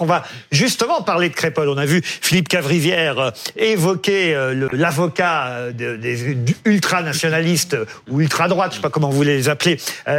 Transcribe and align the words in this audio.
On 0.00 0.06
va 0.06 0.24
justement 0.52 1.02
parler 1.02 1.28
de 1.28 1.34
Crépol. 1.34 1.68
On 1.68 1.76
a 1.76 1.86
vu 1.86 2.02
Philippe 2.04 2.48
Cavrivière 2.48 3.18
euh, 3.18 3.30
évoquer 3.56 4.34
euh, 4.34 4.68
l'avocat 4.72 5.46
euh, 5.46 5.72
des 5.72 6.36
ultranationalistes 6.64 7.76
ou 8.08 8.20
ultra-droites, 8.20 8.72
je 8.72 8.76
sais 8.76 8.82
pas 8.82 8.90
comment 8.90 9.10
vous 9.10 9.22
les 9.22 9.48
appelez, 9.48 9.78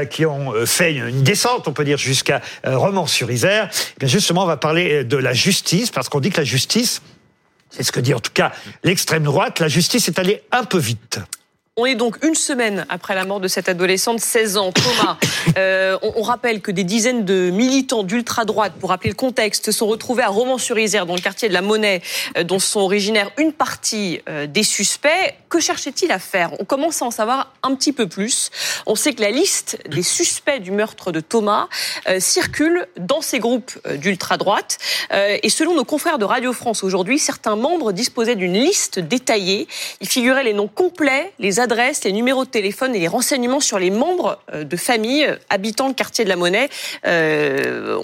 qui 0.10 0.26
ont 0.26 0.54
fait 0.66 0.94
une 0.94 1.24
descente, 1.24 1.68
on 1.68 1.74
peut 1.74 1.86
dire, 1.86 1.98
jusqu'à 1.98 2.42
Romans-sur-Isère. 2.66 3.70
Eh 3.72 4.00
bien 4.00 4.08
justement, 4.08 4.44
on 4.44 4.48
va 4.48 4.58
parler 4.58 5.04
de 5.04 5.18
la 5.18 5.34
justice, 5.34 5.92
parce 5.92 6.10
qu'on 6.10 6.20
dit 6.20 6.30
que 6.30 6.38
la 6.38 6.44
justice, 6.44 7.02
c'est 7.70 7.84
ce 7.84 7.92
que 7.92 8.00
dit 8.00 8.14
en 8.14 8.20
tout 8.20 8.32
cas 8.34 8.52
l'extrême 8.84 9.24
droite, 9.24 9.60
la 9.60 9.68
justice 9.68 10.08
est 10.08 10.20
allée 10.20 10.42
un 10.52 10.64
peu 10.64 10.78
vite. 10.78 11.20
On 11.78 11.86
est 11.86 11.96
donc 11.96 12.24
une 12.24 12.36
semaine 12.36 12.86
après 12.88 13.16
la 13.16 13.26
mort 13.26 13.42
de 13.42 13.50
cette 13.50 13.68
adolescente, 13.68 14.22
16 14.22 14.56
ans, 14.56 14.72
Thomas. 14.72 15.18
Euh, 15.58 15.98
on, 16.02 16.24
rappelle 16.24 16.60
que 16.60 16.72
des 16.72 16.84
dizaines 16.84 17.24
de 17.24 17.50
militants 17.52 18.04
d'ultra-droite, 18.04 18.74
pour 18.80 18.90
rappeler 18.90 19.12
le 19.12 19.16
contexte, 19.16 19.72
sont 19.72 19.86
retrouvés 19.86 20.24
à 20.24 20.28
Romans-sur-Isère, 20.28 21.06
dans 21.06 21.16
le 21.16 21.22
quartier 21.22 21.48
de 21.48 21.54
la 21.54 21.62
Monnaie, 21.62 22.02
euh, 22.36 22.44
dont 22.44 22.60
sont 22.60 22.82
originaires 22.82 23.32
une 23.38 23.54
partie 23.54 24.22
euh, 24.28 24.48
des 24.48 24.64
suspects. 24.64 25.36
Que 25.48 25.60
cherchait-il 25.60 26.12
à 26.12 26.20
faire? 26.20 26.52
On 26.60 26.66
commence 26.66 27.02
à 27.02 27.06
en 27.06 27.12
savoir 27.12 27.54
un 27.64 27.74
petit 27.76 27.94
peu 27.94 28.08
plus. 28.08 28.50
On 28.86 28.96
sait 28.96 29.14
que 29.14 29.22
la 29.22 29.30
liste 29.30 29.78
des 29.88 30.02
suspects 30.04 30.60
du 30.60 30.72
meurtre 30.72 31.14
de 31.14 31.22
Thomas 31.22 31.70
circule 32.20 32.88
dans 32.98 33.22
ces 33.22 33.40
groupes 33.40 33.72
d'ultra-droite. 33.98 34.78
et 35.14 35.50
selon 35.50 35.76
nos 35.76 35.86
confrères 35.86 36.18
de 36.18 36.26
Radio 36.26 36.52
France 36.52 36.84
aujourd'hui, 36.84 37.20
certains 37.20 37.56
membres 37.56 37.94
disposaient 37.94 38.36
d'une 38.36 38.56
liste 38.56 39.00
détaillée. 39.00 39.68
Il 40.02 40.10
figurait 40.10 40.44
les 40.44 40.54
noms 40.54 40.68
complets, 40.68 41.32
les 41.40 41.60
adresses, 41.66 42.04
les 42.04 42.12
numéros 42.12 42.46
de 42.46 42.50
téléphone 42.50 42.96
et 42.96 43.00
les 43.00 43.08
renseignements 43.08 43.60
sur 43.60 43.80
les 43.80 43.90
membres 43.90 44.40
euh, 44.54 44.64
de 44.64 44.78
famille 44.78 45.26
euh, 45.26 45.36
habitant 45.50 45.88
le 45.88 45.96
quartier 45.96 46.24
de 46.24 46.30
la 46.30 46.36
Monnaie. 46.36 46.70
Euh, 47.08 48.00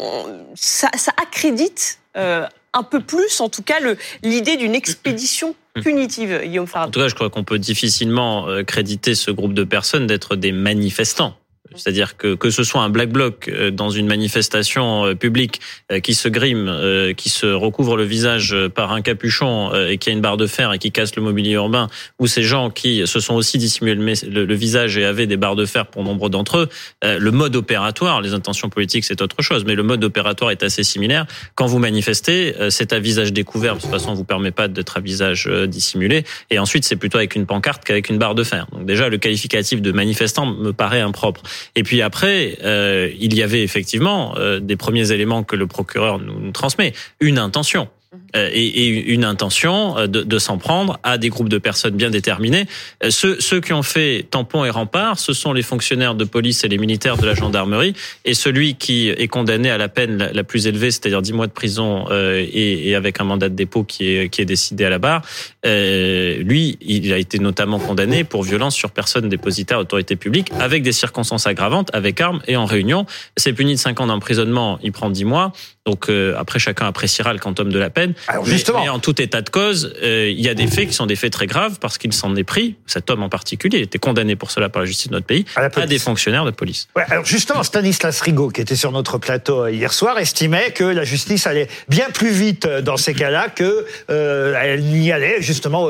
ça, 0.55 0.89
accrédite 1.21 1.99
un 2.15 2.84
peu 2.84 2.99
plus, 2.99 3.39
en 3.39 3.49
tout 3.49 3.61
cas, 3.61 3.77
l'idée 4.23 4.57
d'une 4.57 4.75
expédition 4.75 5.55
punitive, 5.76 6.41
Guillaume 6.43 6.67
Farad. 6.67 6.89
En 6.89 6.91
tout 6.91 6.99
cas, 6.99 7.07
je 7.07 7.15
crois 7.15 7.29
qu'on 7.29 7.43
peut 7.43 7.59
difficilement 7.59 8.48
créditer 8.65 9.15
ce 9.15 9.32
groupe 9.32 9.54
de 9.54 9.63
personnes 9.63 10.07
d'être 10.07 10.35
des 10.35 10.51
manifestants. 10.51 11.35
C'est-à-dire 11.75 12.17
que 12.17 12.35
que 12.35 12.49
ce 12.49 12.63
soit 12.63 12.81
un 12.81 12.89
black 12.89 13.09
bloc 13.09 13.47
euh, 13.47 13.71
dans 13.71 13.89
une 13.89 14.07
manifestation 14.07 15.05
euh, 15.05 15.15
publique 15.15 15.61
euh, 15.91 15.99
qui 15.99 16.13
se 16.13 16.27
grime, 16.27 16.71
qui 17.15 17.29
se 17.29 17.45
recouvre 17.45 17.95
le 17.95 18.03
visage 18.03 18.55
par 18.73 18.91
un 18.91 19.01
capuchon 19.01 19.71
et 19.73 19.97
qui 19.97 20.09
a 20.09 20.13
une 20.13 20.21
barre 20.21 20.37
de 20.37 20.47
fer 20.47 20.73
et 20.73 20.79
qui 20.79 20.91
casse 20.91 21.15
le 21.15 21.21
mobilier 21.21 21.53
urbain, 21.53 21.87
ou 22.19 22.27
ces 22.27 22.43
gens 22.43 22.69
qui 22.69 23.05
se 23.05 23.19
sont 23.19 23.35
aussi 23.35 23.57
dissimulés 23.57 24.15
le, 24.27 24.55
visage 24.55 24.97
et 24.97 25.05
avaient 25.05 25.27
des 25.27 25.37
barres 25.37 25.55
de 25.55 25.65
fer 25.65 25.87
pour 25.87 26.03
nombre 26.03 26.29
d'entre 26.29 26.57
eux, 26.57 26.69
le 27.03 27.31
mode 27.31 27.55
opératoire, 27.55 28.21
les 28.21 28.33
intentions 28.33 28.69
politiques 28.69 29.05
c'est 29.05 29.21
autre 29.21 29.41
chose, 29.41 29.65
mais 29.65 29.75
le 29.75 29.83
mode 29.83 30.03
opératoire 30.03 30.51
est 30.51 30.63
assez 30.63 30.83
similaire. 30.83 31.25
Quand 31.55 31.65
vous 31.65 31.79
manifestez, 31.79 32.55
c'est 32.69 32.93
à 32.93 32.99
visage 32.99 33.33
découvert, 33.33 33.75
de 33.75 33.81
toute 33.81 33.89
façon 33.89 34.11
on 34.11 34.15
vous 34.15 34.23
permet 34.23 34.51
pas 34.51 34.67
d'être 34.67 34.97
à 34.97 34.99
visage 34.99 35.49
dissimulé, 35.67 36.23
et 36.49 36.59
ensuite 36.59 36.85
c'est 36.85 36.95
plutôt 36.95 37.17
avec 37.17 37.35
une 37.35 37.45
pancarte 37.45 37.83
qu'avec 37.83 38.09
une 38.09 38.17
barre 38.17 38.35
de 38.35 38.43
fer. 38.43 38.67
Donc 38.71 38.85
déjà 38.85 39.09
le 39.09 39.17
qualificatif 39.17 39.81
de 39.81 39.91
manifestant 39.91 40.45
me 40.45 40.73
paraît 40.73 41.01
impropre. 41.01 41.43
Et 41.76 41.84
puis 41.84 42.01
après, 42.01 42.57
euh, 42.63 43.09
il 43.20 43.34
y 43.35 43.43
avait 43.43 43.63
effectivement 43.63 44.35
euh, 44.37 44.59
des 44.59 44.76
premiers 44.76 45.12
éléments 45.12 45.43
que 45.43 45.55
le 45.55 45.67
procureur 45.67 46.20
nous 46.20 46.51
transmet, 46.51 46.93
une 47.20 47.37
intention. 47.37 47.87
Euh, 48.35 48.49
et, 48.51 48.87
une 48.87 49.23
intention 49.23 49.98
euh, 49.98 50.07
de, 50.07 50.40
s'en 50.40 50.57
prendre 50.57 50.99
à 51.01 51.17
des 51.17 51.29
groupes 51.29 51.48
de 51.48 51.57
personnes 51.57 51.95
bien 51.95 52.09
déterminés. 52.09 52.65
Euh, 53.05 53.09
ceux, 53.09 53.62
qui 53.62 53.71
ont 53.71 53.84
fait 53.84 54.26
tampon 54.29 54.65
et 54.65 54.70
rempart, 54.70 55.17
ce 55.17 55.31
sont 55.31 55.54
les 55.54 55.62
fonctionnaires 55.62 56.13
de 56.15 56.26
police 56.26 56.65
et 56.65 56.67
les 56.67 56.77
militaires 56.77 57.15
de 57.15 57.26
la 57.26 57.35
gendarmerie. 57.35 57.93
Et 58.26 58.34
celui 58.34 58.76
qui 58.76 59.07
est 59.07 59.27
condamné 59.29 59.70
à 59.70 59.77
la 59.77 59.87
peine 59.87 60.29
la, 60.34 60.43
plus 60.43 60.67
élevée, 60.67 60.91
c'est-à-dire 60.91 61.21
10 61.21 61.32
mois 61.32 61.48
de 61.48 61.54
prison 61.54 62.05
et, 62.12 62.95
avec 62.95 63.21
un 63.21 63.23
mandat 63.23 63.48
de 63.48 63.55
dépôt 63.55 63.84
qui 63.84 64.07
est, 64.07 64.45
décidé 64.45 64.84
à 64.85 64.89
la 64.89 65.00
barre, 65.00 65.22
lui, 65.63 66.78
il 66.81 67.13
a 67.13 67.17
été 67.17 67.39
notamment 67.39 67.79
condamné 67.79 68.23
pour 68.23 68.44
violence 68.44 68.75
sur 68.75 68.91
personne 68.91 69.29
dépositaire 69.29 69.79
d'autorité 69.79 70.16
publique 70.16 70.51
avec 70.59 70.83
des 70.83 70.91
circonstances 70.91 71.47
aggravantes, 71.47 71.89
avec 71.93 72.19
armes 72.19 72.41
et 72.47 72.57
en 72.57 72.66
réunion. 72.66 73.05
C'est 73.38 73.53
puni 73.53 73.75
de 73.75 73.79
5 73.79 74.01
ans 74.01 74.07
d'emprisonnement, 74.07 74.79
il 74.83 74.91
prend 74.91 75.09
10 75.09 75.25
mois. 75.25 75.53
Donc 75.85 76.09
après, 76.37 76.59
chacun 76.59 76.87
appréciera 76.87 77.33
le 77.33 77.39
quantum 77.39 77.71
de 77.71 77.79
la 77.79 77.89
peine. 77.89 78.13
Alors 78.27 78.45
justement, 78.45 78.83
mais, 78.83 78.89
en 78.89 78.99
tout 78.99 79.19
état 79.21 79.41
de 79.41 79.49
cause, 79.49 79.93
euh, 80.03 80.29
il 80.29 80.39
y 80.39 80.49
a 80.49 80.53
des 80.53 80.67
faits 80.67 80.87
qui 80.87 80.93
sont 80.93 81.05
des 81.05 81.15
faits 81.15 81.33
très 81.33 81.47
graves 81.47 81.77
parce 81.79 81.97
qu'il 81.97 82.13
s'en 82.13 82.35
est 82.35 82.43
pris. 82.43 82.75
Cet 82.85 83.09
homme 83.09 83.23
en 83.23 83.29
particulier 83.29 83.79
était 83.79 83.99
condamné 83.99 84.35
pour 84.35 84.51
cela 84.51 84.69
par 84.69 84.81
la 84.81 84.85
justice 84.85 85.07
de 85.07 85.13
notre 85.13 85.25
pays 85.25 85.45
à, 85.55 85.69
des 85.87 85.99
fonctionnaires 85.99 86.45
de 86.45 86.51
police. 86.51 86.87
Ouais, 86.95 87.03
alors 87.09 87.25
justement, 87.25 87.63
Stanislas 87.63 88.21
Rigaud, 88.21 88.49
qui 88.49 88.61
était 88.61 88.75
sur 88.75 88.91
notre 88.91 89.17
plateau 89.17 89.65
euh, 89.65 89.71
hier 89.71 89.93
soir, 89.93 90.17
estimait 90.19 90.71
que 90.71 90.83
la 90.83 91.03
justice 91.03 91.47
allait 91.47 91.67
bien 91.89 92.09
plus 92.09 92.31
vite 92.31 92.65
euh, 92.65 92.81
dans 92.81 92.97
ces 92.97 93.13
cas-là 93.13 93.49
que 93.49 93.85
euh, 94.09 94.55
elle 94.61 94.83
n'y 94.83 95.11
allait 95.11 95.41
justement 95.41 95.87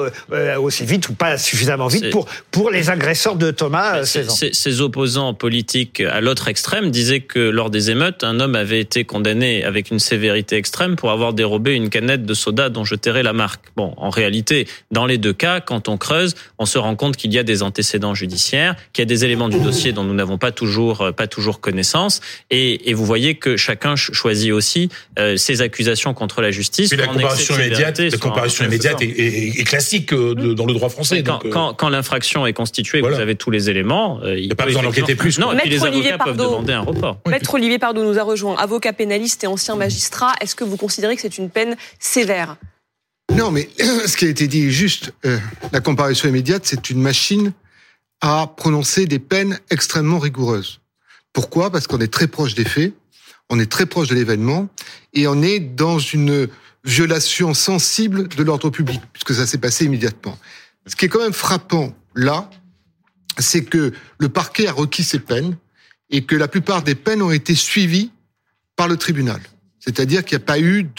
aussi 0.57 0.85
vite 0.85 1.09
ou 1.09 1.13
pas 1.13 1.37
suffisamment 1.37 1.87
vite 1.87 2.09
pour 2.09 2.27
pour 2.51 2.69
les 2.69 2.89
agresseurs 2.89 3.35
de 3.35 3.51
Thomas. 3.51 4.03
Ses 4.05 4.81
opposants 4.81 5.33
politiques 5.33 6.01
à 6.01 6.21
l'autre 6.21 6.47
extrême 6.47 6.91
disaient 6.91 7.21
que 7.21 7.39
lors 7.39 7.69
des 7.69 7.91
émeutes, 7.91 8.23
un 8.23 8.39
homme 8.39 8.55
avait 8.55 8.79
été 8.79 9.03
condamné 9.03 9.63
avec 9.63 9.80
une 9.89 9.99
sévérité 9.99 10.57
extrême 10.57 10.95
pour 10.95 11.11
avoir 11.11 11.33
dérobé 11.33 11.73
une 11.73 11.89
canette 11.89 12.25
de 12.25 12.33
soda 12.33 12.69
dont 12.69 12.83
je 12.83 12.95
tairai 12.95 13.23
la 13.23 13.33
marque. 13.33 13.61
Bon, 13.75 13.93
en 13.97 14.09
réalité, 14.09 14.67
dans 14.91 15.05
les 15.05 15.17
deux 15.17 15.33
cas, 15.33 15.61
quand 15.61 15.89
on 15.89 15.97
creuse, 15.97 16.35
on 16.59 16.65
se 16.65 16.77
rend 16.77 16.95
compte 16.95 17.17
qu'il 17.17 17.33
y 17.33 17.39
a 17.39 17.43
des 17.43 17.63
antécédents 17.63 18.13
judiciaires, 18.13 18.75
qu'il 18.93 19.01
y 19.01 19.03
a 19.03 19.05
des 19.05 19.25
éléments 19.25 19.49
du 19.49 19.59
dossier 19.59 19.93
dont 19.93 20.03
nous 20.03 20.13
n'avons 20.13 20.37
pas 20.37 20.51
toujours 20.51 21.01
euh, 21.01 21.11
pas 21.11 21.27
toujours 21.27 21.59
connaissance, 21.59 22.21
et, 22.49 22.89
et, 22.89 22.93
vous 22.93 23.05
voyez 23.05 23.35
que 23.35 23.57
chacun 23.57 23.95
choisit 23.95 24.51
aussi 24.51 24.89
euh, 25.19 25.37
ses 25.37 25.61
accusations 25.61 26.13
contre 26.13 26.41
la 26.41 26.51
justice. 26.51 26.93
la 26.93 27.07
comparaison 27.07 27.55
immédiate, 27.55 27.99
la 27.99 28.17
comparaison 28.17 28.65
immédiate 28.65 29.01
est, 29.01 29.67
classique 29.67 30.13
euh, 30.13 30.53
dans 30.53 30.65
le 30.65 30.73
droit 30.73 30.89
français. 30.89 31.23
Quand, 31.23 31.39
quand, 31.49 31.73
quand 31.73 31.89
l'infraction 31.89 32.45
est 32.45 32.53
constituée, 32.53 33.01
vous 33.01 33.07
avez 33.07 33.35
tous 33.35 33.51
les 33.51 33.69
éléments. 33.69 34.19
il 34.25 34.45
n'y 34.45 34.51
a 34.51 34.55
pas 34.55 34.65
besoin 34.65 34.83
d'enquêter 34.83 35.15
plus. 35.15 35.39
Non, 35.39 35.53
et 35.53 35.57
puis 35.57 35.69
les 35.69 35.83
avocats 35.83 36.17
peuvent 36.17 36.37
demander 36.37 36.73
un 36.73 36.81
report. 36.81 37.17
Maître 37.27 37.53
Olivier 37.53 37.79
Pardot 37.79 38.03
nous 38.03 38.19
a 38.19 38.23
rejoint, 38.23 38.55
avocat 38.57 38.93
pénaliste 38.93 39.43
et 39.43 39.47
ancien 39.47 39.70
magistrat. 39.75 40.33
Est-ce 40.41 40.55
que 40.55 40.63
vous 40.63 40.77
considérez 40.77 41.15
que 41.15 41.21
c'est 41.21 41.37
une 41.37 41.49
peine 41.49 41.75
sévère? 41.99 42.57
Non, 43.35 43.51
mais 43.51 43.69
ce 44.05 44.17
qui 44.17 44.25
a 44.25 44.29
été 44.29 44.47
dit 44.47 44.67
est 44.67 44.71
juste. 44.71 45.13
Euh, 45.25 45.39
la 45.71 45.81
comparaison 45.81 46.27
immédiate, 46.27 46.63
c'est 46.65 46.89
une 46.89 47.01
machine 47.01 47.53
à 48.21 48.47
prononcer 48.55 49.05
des 49.05 49.19
peines 49.19 49.59
extrêmement 49.69 50.19
rigoureuses. 50.19 50.79
Pourquoi? 51.33 51.71
Parce 51.71 51.87
qu'on 51.87 51.99
est 51.99 52.11
très 52.11 52.27
proche 52.27 52.55
des 52.55 52.65
faits, 52.65 52.93
on 53.49 53.59
est 53.59 53.71
très 53.71 53.85
proche 53.85 54.09
de 54.09 54.15
l'événement, 54.15 54.69
et 55.13 55.27
on 55.27 55.41
est 55.41 55.59
dans 55.59 55.97
une 55.97 56.47
violation 56.83 57.53
sensible 57.53 58.27
de 58.27 58.43
l'ordre 58.43 58.69
public, 58.69 59.01
puisque 59.13 59.33
ça 59.33 59.45
s'est 59.45 59.57
passé 59.57 59.85
immédiatement. 59.85 60.37
Ce 60.87 60.95
qui 60.95 61.05
est 61.05 61.09
quand 61.09 61.21
même 61.21 61.33
frappant 61.33 61.93
là, 62.15 62.49
c'est 63.37 63.63
que 63.63 63.93
le 64.17 64.29
parquet 64.29 64.67
a 64.67 64.73
requis 64.73 65.03
ses 65.03 65.19
peines 65.19 65.55
et 66.09 66.23
que 66.25 66.35
la 66.35 66.47
plupart 66.47 66.83
des 66.83 66.95
peines 66.95 67.21
ont 67.21 67.31
été 67.31 67.55
suivies 67.55 68.11
par 68.75 68.87
le 68.87 68.97
tribunal. 68.97 69.39
C'est-à-dire 69.81 70.23
qu'il 70.23 70.37
n'y 70.37 70.43
a 70.43 70.45
pas 70.45 70.59
eu 70.59 70.89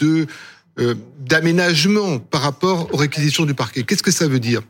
euh, 0.79 0.95
d'aménagement 1.19 2.19
par 2.19 2.41
rapport 2.41 2.93
aux 2.93 2.97
réquisitions 2.97 3.45
du 3.45 3.55
parquet. 3.55 3.83
Qu'est-ce 3.83 4.03
que 4.03 4.11
ça 4.11 4.27
veut 4.27 4.39
dire? 4.39 4.61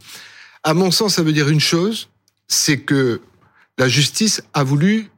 À 0.64 0.74
mon 0.74 0.92
sens, 0.92 1.16
ça 1.16 1.24
veut 1.24 1.34
dire 1.34 1.50
une 1.50 1.60
chose, 1.60 2.10
c'est 2.48 2.78
que 2.78 3.20
la 3.78 3.90
justice 3.90 4.42
a 4.54 4.64
voulu 4.64 5.10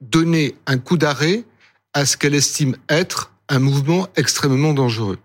donner 0.00 0.56
un 0.66 0.78
coup 0.78 0.98
d'arrêt 0.98 1.44
à 1.94 2.04
ce 2.04 2.16
qu'elle 2.16 2.34
estime 2.34 2.76
être 2.88 3.32
un 3.48 3.60
mouvement 3.60 4.08
extrêmement 4.16 4.74
dangereux. 4.74 5.18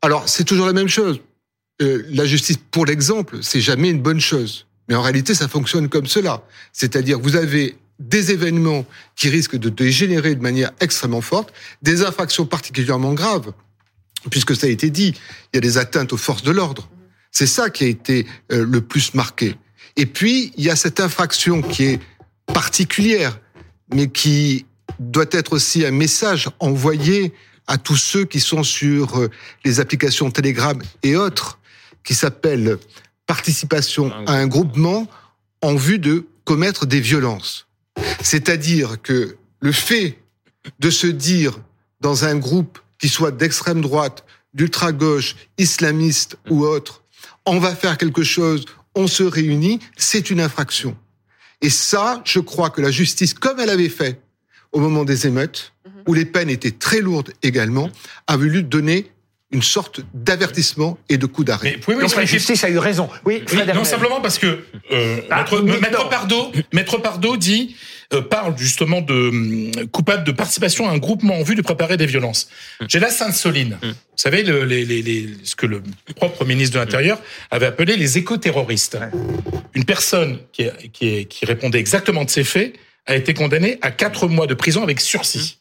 Alors, 0.00 0.28
c'est 0.28 0.44
toujours 0.44 0.66
la 0.66 0.72
même 0.72 0.88
chose. 0.88 1.20
Euh, 1.82 2.04
la 2.08 2.24
justice, 2.24 2.58
pour 2.70 2.86
l'exemple, 2.86 3.38
c'est 3.42 3.60
jamais 3.60 3.90
une 3.90 4.00
bonne 4.00 4.20
chose. 4.20 4.66
Mais 4.88 4.94
en 4.94 5.02
réalité, 5.02 5.34
ça 5.34 5.48
fonctionne 5.48 5.88
comme 5.88 6.06
cela. 6.06 6.42
C'est-à-dire, 6.72 7.18
vous 7.18 7.36
avez 7.36 7.76
des 7.98 8.32
événements 8.32 8.84
qui 9.16 9.28
risquent 9.28 9.56
de 9.56 9.68
dégénérer 9.68 10.34
de 10.34 10.42
manière 10.42 10.72
extrêmement 10.80 11.20
forte, 11.20 11.52
des 11.82 12.02
infractions 12.02 12.46
particulièrement 12.46 13.14
graves, 13.14 13.52
puisque 14.30 14.56
ça 14.56 14.66
a 14.66 14.70
été 14.70 14.90
dit, 14.90 15.14
il 15.52 15.56
y 15.56 15.58
a 15.58 15.60
des 15.60 15.78
atteintes 15.78 16.12
aux 16.12 16.16
forces 16.16 16.42
de 16.42 16.50
l'ordre. 16.50 16.88
C'est 17.30 17.46
ça 17.46 17.70
qui 17.70 17.84
a 17.84 17.88
été 17.88 18.26
euh, 18.52 18.64
le 18.64 18.80
plus 18.80 19.14
marqué. 19.14 19.56
Et 19.96 20.06
puis, 20.06 20.52
il 20.56 20.64
y 20.64 20.70
a 20.70 20.76
cette 20.76 21.00
infraction 21.00 21.62
qui 21.62 21.84
est 21.84 22.00
particulière, 22.46 23.38
mais 23.92 24.08
qui 24.08 24.66
doit 24.98 25.26
être 25.30 25.52
aussi 25.52 25.84
un 25.84 25.90
message 25.90 26.48
envoyé 26.60 27.32
à 27.66 27.78
tous 27.78 27.96
ceux 27.96 28.24
qui 28.24 28.40
sont 28.40 28.62
sur 28.62 29.18
euh, 29.18 29.30
les 29.64 29.80
applications 29.80 30.30
Telegram 30.30 30.80
et 31.02 31.16
autres, 31.16 31.58
qui 32.04 32.14
s'appelle 32.14 32.78
participation 33.26 34.12
à 34.26 34.34
un 34.34 34.46
groupement 34.46 35.08
en 35.62 35.74
vue 35.74 35.98
de 35.98 36.26
commettre 36.44 36.86
des 36.86 37.00
violences. 37.00 37.66
C'est-à-dire 38.22 39.00
que 39.02 39.36
le 39.60 39.72
fait 39.72 40.18
de 40.78 40.90
se 40.90 41.06
dire 41.06 41.58
dans 42.00 42.24
un 42.24 42.36
groupe 42.36 42.78
qui 42.98 43.08
soit 43.08 43.30
d'extrême 43.30 43.80
droite, 43.80 44.24
d'ultra-gauche, 44.54 45.36
islamiste 45.58 46.36
ou 46.50 46.64
autre, 46.64 47.02
on 47.46 47.58
va 47.58 47.74
faire 47.74 47.98
quelque 47.98 48.22
chose, 48.22 48.64
on 48.94 49.06
se 49.06 49.22
réunit, 49.22 49.80
c'est 49.96 50.30
une 50.30 50.40
infraction. 50.40 50.96
Et 51.60 51.70
ça, 51.70 52.22
je 52.24 52.40
crois 52.40 52.70
que 52.70 52.80
la 52.80 52.90
justice, 52.90 53.34
comme 53.34 53.58
elle 53.58 53.70
avait 53.70 53.88
fait 53.88 54.20
au 54.72 54.80
moment 54.80 55.04
des 55.04 55.26
émeutes, 55.26 55.72
mhm. 55.86 56.02
où 56.08 56.14
les 56.14 56.24
peines 56.24 56.50
étaient 56.50 56.70
très 56.70 57.00
lourdes 57.00 57.32
également, 57.42 57.90
a 58.26 58.36
voulu 58.36 58.62
donner 58.62 59.10
une 59.54 59.62
sorte 59.62 60.00
d'avertissement 60.12 60.98
et 61.08 61.16
de 61.16 61.26
coup 61.26 61.44
d'arrêt. 61.44 61.78
Donc 61.86 62.16
la 62.16 62.24
justice 62.24 62.64
a 62.64 62.68
eu 62.68 62.78
raison. 62.78 63.08
Oui, 63.24 63.42
non, 63.74 63.84
simplement 63.84 64.20
parce 64.20 64.38
que 64.38 64.64
euh, 64.92 65.20
ah, 65.30 65.44
maître, 65.80 66.08
Pardo, 66.08 66.52
maître 66.72 66.98
Pardo 66.98 67.36
dit 67.36 67.76
euh, 68.12 68.20
parle 68.20 68.58
justement 68.58 69.00
de 69.00 69.14
hum, 69.14 69.70
coupable 69.92 70.24
de 70.24 70.32
participation 70.32 70.88
à 70.88 70.92
un 70.92 70.98
groupement 70.98 71.38
en 71.38 71.42
vue 71.42 71.54
de 71.54 71.62
préparer 71.62 71.96
des 71.96 72.06
violences. 72.06 72.48
Hum. 72.80 72.88
J'ai 72.90 72.98
la 72.98 73.10
Sainte-Soline. 73.10 73.78
Hum. 73.82 73.90
Vous 73.90 74.18
savez 74.18 74.42
le, 74.42 74.64
les, 74.64 74.84
les, 74.84 75.28
ce 75.44 75.54
que 75.54 75.66
le 75.66 75.82
propre 76.16 76.44
ministre 76.44 76.74
de 76.74 76.80
l'Intérieur 76.80 77.20
avait 77.50 77.66
appelé 77.66 77.96
les 77.96 78.18
éco-terroristes. 78.18 78.98
Une 79.74 79.84
personne 79.84 80.38
qui, 80.52 80.66
qui, 80.92 81.26
qui 81.26 81.46
répondait 81.46 81.78
exactement 81.78 82.24
de 82.24 82.30
ces 82.30 82.44
faits 82.44 82.74
a 83.06 83.14
été 83.14 83.34
condamnée 83.34 83.78
à 83.82 83.90
quatre 83.90 84.28
mois 84.28 84.46
de 84.46 84.54
prison 84.54 84.82
avec 84.82 85.00
sursis. 85.00 85.58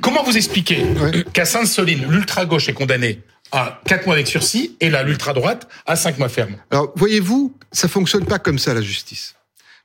Comment 0.00 0.22
vous 0.22 0.36
expliquez 0.36 0.84
qu'à 1.32 1.44
Sainte-Soline, 1.44 2.06
l'ultra-gauche 2.08 2.68
est 2.68 2.74
condamnée 2.74 3.20
à 3.52 3.80
4 3.86 4.06
mois 4.06 4.14
avec 4.14 4.26
sursis 4.26 4.76
et 4.80 4.90
là, 4.90 5.02
l'ultra-droite 5.02 5.68
à 5.86 5.96
5 5.96 6.18
mois 6.18 6.28
ferme? 6.28 6.56
Alors, 6.70 6.92
voyez-vous, 6.96 7.56
ça 7.72 7.88
fonctionne 7.88 8.26
pas 8.26 8.38
comme 8.38 8.58
ça, 8.58 8.74
la 8.74 8.82
justice. 8.82 9.34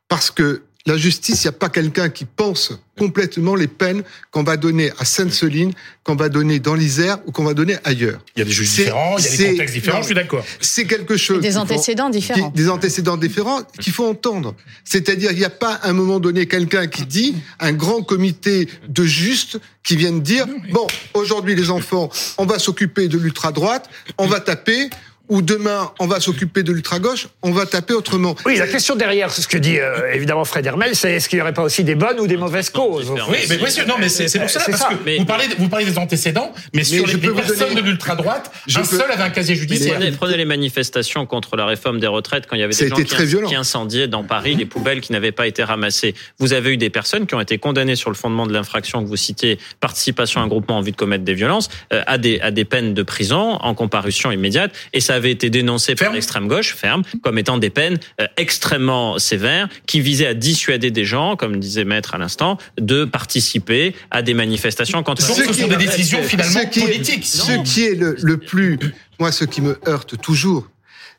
Parce 0.08 0.32
que 0.32 0.64
la 0.86 0.98
justice, 0.98 1.44
il 1.44 1.48
n'y 1.48 1.50
a 1.50 1.58
pas 1.58 1.70
quelqu'un 1.70 2.10
qui 2.10 2.26
pense 2.26 2.72
complètement 2.98 3.56
les 3.56 3.68
peines 3.68 4.04
qu'on 4.32 4.44
va 4.44 4.58
donner 4.58 4.92
à 4.98 5.06
Sainte-Soline, 5.06 5.74
qu'on 6.04 6.16
va 6.16 6.30
donner 6.30 6.60
dans 6.60 6.74
l'Isère 6.74 7.20
ou 7.26 7.32
qu'on 7.32 7.44
va 7.44 7.54
donner 7.54 7.78
ailleurs. 7.84 8.20
Il 8.36 8.40
y 8.40 8.42
a 8.42 8.46
des 8.46 8.52
juges 8.52 8.70
différents, 8.70 9.18
il 9.18 9.24
y 9.24 9.28
a 9.28 9.38
des 9.38 9.52
contextes 9.52 9.74
différents, 9.74 10.02
je 10.02 10.06
suis 10.06 10.16
d'accord. 10.16 10.44
C'est 10.60 10.86
quelque 10.86 11.18
chose. 11.18 11.42
Des 11.42 11.58
antécédents 11.58 12.10
différents. 12.10 12.50
Des, 12.50 12.70
antécédents 12.70 13.18
différents 13.18 13.62
qu'il 13.80 13.94
faut 13.94 14.06
entendre. 14.06 14.56
C'est-à-dire, 14.84 15.32
il 15.32 15.38
n'y 15.38 15.46
a 15.46 15.50
pas 15.50 15.74
à 15.76 15.90
un 15.90 15.94
moment 15.94 16.20
donné 16.20 16.48
quelqu'un 16.48 16.88
qui 16.88 17.06
dit, 17.06 17.36
un 17.60 17.74
grand 17.74 18.02
comité 18.02 18.68
de 18.88 19.04
justes 19.04 19.60
qui 19.84 19.96
viennent 19.96 20.22
dire, 20.22 20.46
bon, 20.72 20.88
aujourd'hui 21.14 21.56
les 21.56 21.70
enfants, 21.70 22.10
on 22.38 22.46
va 22.46 22.60
s'occuper 22.60 23.08
de 23.08 23.18
l'ultra-droite, 23.18 23.90
on 24.18 24.28
va 24.28 24.40
taper, 24.40 24.90
ou 25.30 25.42
demain 25.42 25.92
on 26.00 26.08
va 26.08 26.20
s'occuper 26.20 26.64
de 26.64 26.72
l'ultra-gauche, 26.72 27.28
on 27.42 27.52
va 27.52 27.66
taper 27.66 27.94
autrement. 27.94 28.36
Oui, 28.46 28.58
la 28.58 28.68
question 28.68 28.96
derrière, 28.96 29.32
c'est 29.32 29.42
ce 29.42 29.48
que 29.48 29.58
dit 29.58 29.80
euh, 29.80 30.12
évidemment 30.14 30.44
Fred 30.44 30.66
Hermel, 30.66 30.96
c'est 30.96 31.14
est-ce 31.14 31.30
qu'il 31.30 31.38
n'y 31.38 31.42
aurait 31.44 31.54
pas 31.54 31.64
aussi 31.64 31.84
des 31.84 31.96
bonnes 31.96 32.20
ou 32.20 32.28
des 32.28 32.38
mauvaises 32.38 32.70
causes 32.70 33.12
Oui, 33.30 33.38
mais 33.48 33.58
bien 33.58 33.70
sûr, 33.70 33.88
non, 33.88 33.96
mais 34.00 34.10
c'est 34.10 34.40
pour 34.40 34.50
ça, 34.50 34.62
parce 34.66 34.84
que 34.86 35.18
vous, 35.18 35.26
parlez, 35.26 35.46
vous 35.58 35.70
parlez 35.70 35.86
des 35.86 35.98
antécédents, 35.98 36.52
mais, 36.74 36.84
sur 36.84 37.06
les, 37.06 37.18
personnes 37.18 37.76
de 37.76 37.82
l'ultra-droite, 37.82 38.52
un 38.76 38.84
seul 38.84 39.10
avait 39.12 39.24
un 39.24 39.30
casier 39.30 39.56
judiciaire. 39.56 40.00
Prenez, 40.18 40.38
les 40.38 40.46
manifestations 40.46 41.26
contre 41.26 41.56
la 41.56 41.66
réforme 41.66 42.00
des 42.00 42.08
retraites 42.08 42.48
quand 42.48 42.56
il 42.56 42.60
y 42.60 42.64
avait 42.64 42.74
des 42.74 42.88
gens 42.88 42.96
qui, 42.96 43.56
incendiaient 43.56 44.08
dans 44.08 44.24
Paris 44.24 44.56
les 44.56 44.66
poubelles 44.66 45.02
qui 45.02 45.12
n'avaient 45.12 45.32
pas 45.32 45.48
été 45.48 45.64
ramassées. 45.64 46.16
Vous 46.40 46.54
avez 46.54 46.72
eu 46.72 46.78
des 46.78 46.90
personnes 46.90 47.28
qui 47.28 47.36
ont 47.36 47.42
été 47.42 47.58
condamnées 47.58 47.96
sur 47.96 48.10
le 48.10 48.16
fondement 48.16 48.48
de 48.48 48.54
l'infraction 48.54 49.04
que 49.04 49.08
vous 49.08 49.18
citiez, 49.18 49.60
participation 49.80 50.42
à 50.42 50.44
un 50.44 50.48
groupement 50.48 50.78
en 50.78 50.82
vue 50.82 50.92
de 50.92 50.96
commettre 50.96 51.24
des 51.24 51.34
violences, 51.34 51.70
euh, 51.94 52.02
à, 52.08 52.18
des, 52.18 52.40
à 52.40 52.52
des 52.52 52.66
peines 52.66 52.94
de 52.94 53.04
prison 53.04 53.58
en 53.60 53.74
comparution 53.74 54.32
immédiate, 54.32 54.72
et 54.94 55.02
ça 55.02 55.19
avait 55.20 55.32
été 55.32 55.50
dénoncé 55.50 55.96
par 55.96 56.12
l'extrême 56.12 56.48
gauche, 56.48 56.76
ferme, 56.76 57.04
comme 57.22 57.38
étant 57.38 57.58
des 57.58 57.70
peines 57.70 58.00
euh, 58.20 58.26
extrêmement 58.38 59.20
sévères 59.20 59.70
qui 59.86 60.02
visaient 60.02 60.28
à 60.28 60.34
dissuader 60.34 60.92
des 60.92 61.06
gens, 61.06 61.36
comme 61.36 61.60
disait 61.60 61.86
Maître 61.86 62.16
à 62.16 62.18
l'instant, 62.18 62.58
de 62.80 63.06
participer 63.06 63.96
à 64.12 64.22
des 64.22 64.34
manifestations 64.34 65.04
contre. 65.04 65.22
Ce, 65.22 65.34
ce 65.34 65.54
sont 65.54 65.68
des 65.68 65.76
décisions 65.76 66.24
finalement 66.24 66.66
politiques. 66.66 67.26
Ce 67.26 67.62
qui 67.64 67.84
est 67.84 67.96
le, 67.96 68.16
le 68.22 68.38
plus, 68.38 68.80
moi, 69.20 69.32
ce 69.32 69.46
qui 69.46 69.62
me 69.62 69.78
heurte 69.88 70.20
toujours, 70.20 70.68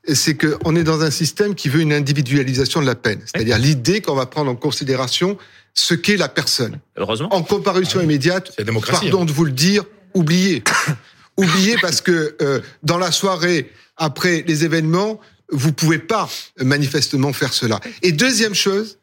c'est 0.06 0.36
qu'on 0.36 0.74
est 0.76 0.84
dans 0.84 1.02
un 1.02 1.10
système 1.10 1.54
qui 1.54 1.68
veut 1.68 1.80
une 1.80 1.92
individualisation 1.92 2.80
de 2.80 2.86
la 2.86 2.94
peine, 2.94 3.20
c'est-à-dire 3.26 3.58
l'idée 3.58 4.00
qu'on 4.00 4.14
va 4.14 4.26
prendre 4.26 4.50
en 4.50 4.56
considération 4.56 5.36
ce 5.74 5.94
qu'est 5.94 6.16
la 6.16 6.28
personne. 6.28 6.78
Heureusement. 6.96 7.32
En 7.32 7.42
comparution 7.42 8.00
immédiate, 8.00 8.52
pardon 8.90 9.22
hein. 9.22 9.24
de 9.24 9.32
vous 9.32 9.44
le 9.44 9.52
dire, 9.52 9.84
oubliez. 10.14 10.64
oubliez 11.36 11.76
parce 11.80 12.00
que 12.00 12.36
euh, 12.40 12.60
dans 12.82 12.98
la 12.98 13.12
soirée, 13.12 13.70
après 14.00 14.42
les 14.48 14.64
événements, 14.64 15.20
vous 15.52 15.72
pouvez 15.72 15.98
pas 15.98 16.28
manifestement 16.58 17.32
faire 17.32 17.54
cela. 17.54 17.78
Et 18.02 18.10
deuxième 18.10 18.54
chose, 18.54 18.96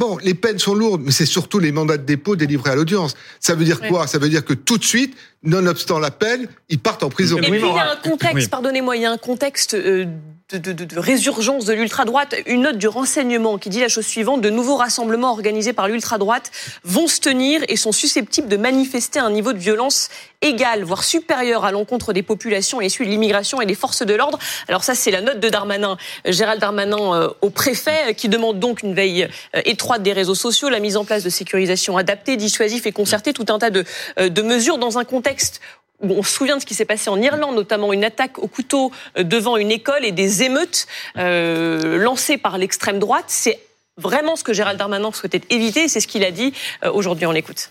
Bon, 0.00 0.16
les 0.22 0.32
peines 0.32 0.58
sont 0.58 0.72
lourdes, 0.72 1.02
mais 1.04 1.10
c'est 1.10 1.26
surtout 1.26 1.58
les 1.58 1.72
mandats 1.72 1.98
de 1.98 2.04
dépôt 2.04 2.34
délivrés 2.34 2.70
à 2.70 2.74
l'audience. 2.74 3.14
Ça 3.38 3.54
veut 3.54 3.66
dire 3.66 3.80
quoi? 3.82 4.06
Ça 4.06 4.16
veut 4.16 4.30
dire 4.30 4.46
que 4.46 4.54
tout 4.54 4.78
de 4.78 4.84
suite, 4.84 5.14
nonobstant 5.42 5.98
l'appel, 5.98 6.48
ils 6.70 6.78
partent 6.78 7.02
en 7.02 7.10
prison. 7.10 7.36
Et 7.36 7.42
puis 7.42 7.60
il 7.60 7.66
y 7.66 7.78
a 7.78 7.92
un 7.92 7.96
contexte, 7.96 8.48
pardonnez-moi, 8.48 8.96
il 8.96 9.02
y 9.02 9.04
a 9.04 9.10
un 9.10 9.18
contexte 9.18 9.74
euh, 9.74 10.06
de, 10.52 10.72
de, 10.72 10.84
de, 10.84 10.98
résurgence 10.98 11.64
de 11.64 11.72
l'ultra-droite. 11.72 12.34
Une 12.46 12.62
note 12.62 12.78
du 12.78 12.88
renseignement 12.88 13.58
qui 13.58 13.68
dit 13.68 13.80
la 13.80 13.88
chose 13.88 14.06
suivante, 14.06 14.40
de 14.40 14.50
nouveaux 14.50 14.76
rassemblements 14.76 15.30
organisés 15.30 15.72
par 15.72 15.88
l'ultra-droite 15.88 16.50
vont 16.84 17.06
se 17.06 17.20
tenir 17.20 17.62
et 17.68 17.76
sont 17.76 17.92
susceptibles 17.92 18.48
de 18.48 18.56
manifester 18.56 19.18
un 19.18 19.30
niveau 19.30 19.52
de 19.52 19.58
violence 19.58 20.08
égal, 20.42 20.84
voire 20.84 21.04
supérieur 21.04 21.64
à 21.64 21.72
l'encontre 21.72 22.12
des 22.12 22.22
populations 22.22 22.80
issues 22.80 23.04
de 23.04 23.10
l'immigration 23.10 23.60
et 23.60 23.66
des 23.66 23.74
forces 23.74 24.04
de 24.04 24.14
l'ordre. 24.14 24.38
Alors 24.68 24.84
ça, 24.84 24.94
c'est 24.94 25.10
la 25.10 25.20
note 25.20 25.40
de 25.40 25.48
Darmanin, 25.48 25.96
Gérald 26.24 26.60
Darmanin 26.60 27.14
euh, 27.14 27.28
au 27.42 27.50
préfet, 27.50 28.14
qui 28.14 28.28
demande 28.28 28.58
donc 28.58 28.82
une 28.82 28.94
veille 28.94 29.28
euh, 29.54 29.60
étroite 29.64 30.02
des 30.02 30.12
réseaux 30.12 30.34
sociaux, 30.34 30.68
la 30.68 30.80
mise 30.80 30.96
en 30.96 31.04
place 31.04 31.22
de 31.22 31.30
sécurisation 31.30 31.96
adaptée, 31.96 32.36
dissuasive 32.36 32.86
et 32.86 32.92
concertée, 32.92 33.32
tout 33.32 33.46
un 33.48 33.58
tas 33.58 33.70
euh, 34.18 34.28
de 34.28 34.42
mesures 34.42 34.78
dans 34.78 34.98
un 34.98 35.04
contexte 35.04 35.60
on 36.02 36.22
se 36.22 36.32
souvient 36.32 36.56
de 36.56 36.60
ce 36.60 36.66
qui 36.66 36.74
s'est 36.74 36.84
passé 36.84 37.10
en 37.10 37.20
Irlande, 37.20 37.54
notamment 37.54 37.92
une 37.92 38.04
attaque 38.04 38.38
au 38.38 38.46
couteau 38.46 38.92
euh, 39.18 39.22
devant 39.22 39.56
une 39.56 39.70
école 39.70 40.04
et 40.04 40.12
des 40.12 40.42
émeutes 40.42 40.86
euh, 41.16 41.98
lancées 41.98 42.38
par 42.38 42.58
l'extrême 42.58 42.98
droite. 42.98 43.26
C'est 43.28 43.60
vraiment 43.96 44.36
ce 44.36 44.44
que 44.44 44.52
Gérald 44.52 44.78
Darmanin 44.78 45.12
souhaitait 45.12 45.42
éviter. 45.50 45.88
C'est 45.88 46.00
ce 46.00 46.06
qu'il 46.06 46.24
a 46.24 46.30
dit. 46.30 46.52
Euh, 46.84 46.90
aujourd'hui, 46.92 47.26
on 47.26 47.32
l'écoute. 47.32 47.70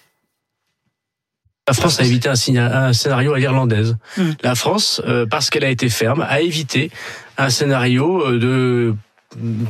La 1.68 1.74
France 1.74 2.00
a 2.00 2.04
évité 2.04 2.30
un, 2.30 2.94
scénario 2.94 3.34
à 3.34 3.38
l'irlandaise. 3.38 3.96
Hmm. 4.18 4.31
La 4.42 4.56
France, 4.56 5.04
parce 5.30 5.52
qu'elle 5.52 5.64
a 5.64 5.70
été 5.70 5.88
ferme, 5.88 6.26
a 6.28 6.42
évité 6.42 6.90
un 7.38 7.52
scénario 7.52 8.40
de 8.40 8.96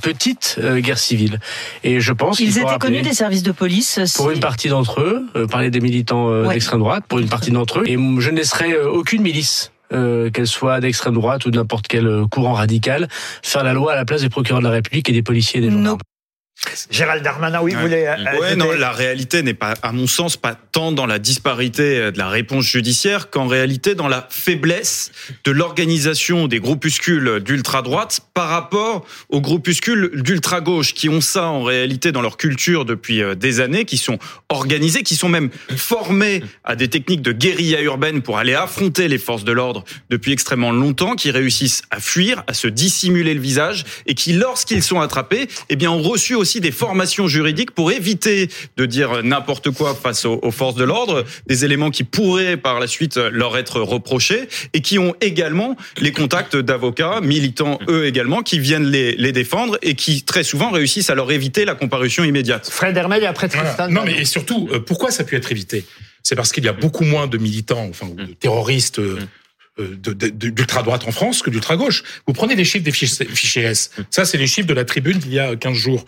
petite 0.01 0.57
euh, 0.59 0.79
guerre 0.79 0.97
civile. 0.97 1.39
Et 1.83 1.99
je 1.99 2.13
pense 2.13 2.37
qu'ils 2.37 2.57
étaient 2.57 2.77
connus 2.79 3.01
des 3.01 3.13
services 3.13 3.43
de 3.43 3.51
police. 3.51 3.99
Pour 4.15 4.31
une 4.31 4.39
partie 4.39 4.69
d'entre 4.69 5.01
eux, 5.01 5.25
euh, 5.35 5.47
parler 5.47 5.69
des 5.69 5.79
militants 5.81 6.29
euh, 6.29 6.47
d'extrême 6.47 6.79
droite, 6.79 7.03
pour 7.07 7.19
une 7.19 7.29
partie 7.29 7.51
d'entre 7.51 7.79
eux, 7.79 7.83
et 7.85 7.93
je 7.93 8.29
ne 8.29 8.37
laisserai 8.37 8.79
aucune 8.79 9.21
milice. 9.21 9.71
qu'elle 9.89 10.47
soit 10.47 10.79
d'extrême 10.81 11.15
droite 11.15 11.45
ou 11.45 11.51
de 11.51 11.57
n'importe 11.57 11.87
quel 11.87 12.25
courant 12.29 12.53
radical, 12.53 13.07
faire 13.41 13.63
la 13.63 13.73
loi 13.73 13.93
à 13.93 13.95
la 13.95 14.05
place 14.05 14.21
des 14.21 14.29
procureurs 14.29 14.61
de 14.61 14.67
la 14.67 14.73
République 14.73 15.09
et 15.09 15.13
des 15.13 15.23
policiers 15.23 15.59
et 15.59 15.63
des 15.63 15.71
gendarmes. 15.71 15.99
Gérald 16.91 17.23
Darmanin, 17.23 17.61
oui, 17.61 17.73
vous 17.73 17.81
voulez. 17.81 18.05
Euh, 18.05 18.39
ouais, 18.39 18.55
non, 18.55 18.71
la 18.73 18.91
réalité 18.91 19.43
n'est 19.43 19.53
pas, 19.53 19.75
à 19.81 19.93
mon 19.93 20.07
sens, 20.07 20.35
pas 20.35 20.55
tant 20.55 20.91
dans 20.91 21.05
la 21.05 21.17
disparité 21.17 21.97
euh, 21.97 22.11
de 22.11 22.17
la 22.17 22.27
réponse 22.27 22.65
judiciaire 22.65 23.29
qu'en 23.29 23.47
réalité 23.47 23.95
dans 23.95 24.09
la 24.09 24.27
faiblesse 24.29 25.11
de 25.45 25.51
l'organisation 25.51 26.47
des 26.47 26.59
groupuscules 26.59 27.39
d'ultra-droite 27.39 28.21
par 28.33 28.49
rapport 28.49 29.05
aux 29.29 29.39
groupuscules 29.39 30.11
d'ultra-gauche 30.15 30.93
qui 30.93 31.07
ont 31.07 31.21
ça 31.21 31.45
en 31.45 31.63
réalité 31.63 32.11
dans 32.11 32.21
leur 32.21 32.35
culture 32.35 32.83
depuis 32.83 33.21
euh, 33.21 33.35
des 33.35 33.61
années, 33.61 33.85
qui 33.85 33.97
sont 33.97 34.19
organisés, 34.49 35.03
qui 35.03 35.15
sont 35.15 35.29
même 35.29 35.49
formés 35.77 36.43
à 36.65 36.75
des 36.75 36.89
techniques 36.89 37.21
de 37.21 37.31
guérilla 37.31 37.81
urbaine 37.81 38.21
pour 38.21 38.37
aller 38.37 38.53
affronter 38.53 39.07
les 39.07 39.17
forces 39.17 39.45
de 39.45 39.53
l'ordre 39.53 39.85
depuis 40.09 40.33
extrêmement 40.33 40.71
longtemps, 40.71 41.15
qui 41.15 41.31
réussissent 41.31 41.83
à 41.89 42.01
fuir, 42.01 42.43
à 42.47 42.53
se 42.53 42.67
dissimuler 42.67 43.33
le 43.33 43.41
visage 43.41 43.85
et 44.07 44.13
qui, 44.13 44.33
lorsqu'ils 44.33 44.83
sont 44.83 44.99
attrapés, 44.99 45.47
eh 45.69 45.77
bien, 45.77 45.89
ont 45.89 46.01
reçu 46.01 46.35
aussi 46.35 46.48
des 46.57 46.71
formations 46.71 47.27
juridiques 47.27 47.71
pour 47.71 47.91
éviter 47.91 48.49
de 48.77 48.85
dire 48.85 49.23
n'importe 49.23 49.69
quoi 49.69 49.93
face 49.93 50.25
aux, 50.25 50.51
forces 50.51 50.75
de 50.75 50.83
l'ordre, 50.83 51.23
des 51.47 51.65
éléments 51.65 51.91
qui 51.91 52.03
pourraient 52.03 52.57
par 52.57 52.79
la 52.79 52.87
suite 52.87 53.17
leur 53.17 53.57
être 53.57 53.79
reprochés 53.81 54.49
et 54.73 54.81
qui 54.81 54.97
ont 54.97 55.13
également 55.21 55.77
les 55.99 56.11
contacts 56.11 56.55
d'avocats, 56.55 57.21
militants 57.21 57.79
eux 57.87 58.07
également, 58.07 58.41
qui 58.41 58.59
viennent 58.59 58.87
les, 58.87 59.15
les, 59.15 59.31
défendre 59.31 59.77
et 59.83 59.93
qui 59.93 60.23
très 60.23 60.43
souvent 60.43 60.71
réussissent 60.71 61.11
à 61.11 61.15
leur 61.15 61.31
éviter 61.31 61.65
la 61.65 61.75
comparution 61.75 62.23
immédiate. 62.23 62.67
Fred 62.69 62.97
Hermel 62.97 63.23
et 63.23 63.27
après 63.27 63.47
Tristan. 63.47 63.89
Non 63.89 64.01
mais 64.03 64.25
surtout, 64.25 64.69
euh, 64.71 64.79
pourquoi 64.79 65.11
ça 65.11 65.21
a 65.21 65.25
pu 65.25 65.35
être 65.35 65.51
évité? 65.51 65.85
C'est 66.23 66.35
parce 66.35 66.51
qu'il 66.51 66.63
y 66.63 66.67
a 66.67 66.73
beaucoup 66.73 67.05
moins 67.05 67.27
de 67.27 67.37
militants, 67.37 67.87
enfin 67.89 68.07
de 68.07 68.33
terroristes. 68.33 68.99
Euh, 68.99 69.19
euh, 69.79 69.95
d'ultra-droite 69.95 71.05
en 71.07 71.11
France 71.11 71.41
que 71.41 71.49
d'ultra-gauche. 71.49 72.03
Vous 72.27 72.33
prenez 72.33 72.55
les 72.55 72.65
chiffres 72.65 72.83
des 72.83 72.91
fichiers 72.91 73.63
S. 73.63 73.91
Ça, 74.09 74.25
c'est 74.25 74.37
les 74.37 74.47
chiffres 74.47 74.67
de 74.67 74.73
la 74.73 74.83
tribune 74.83 75.17
d'il 75.19 75.33
y 75.33 75.39
a 75.39 75.55
15 75.55 75.73
jours. 75.73 76.05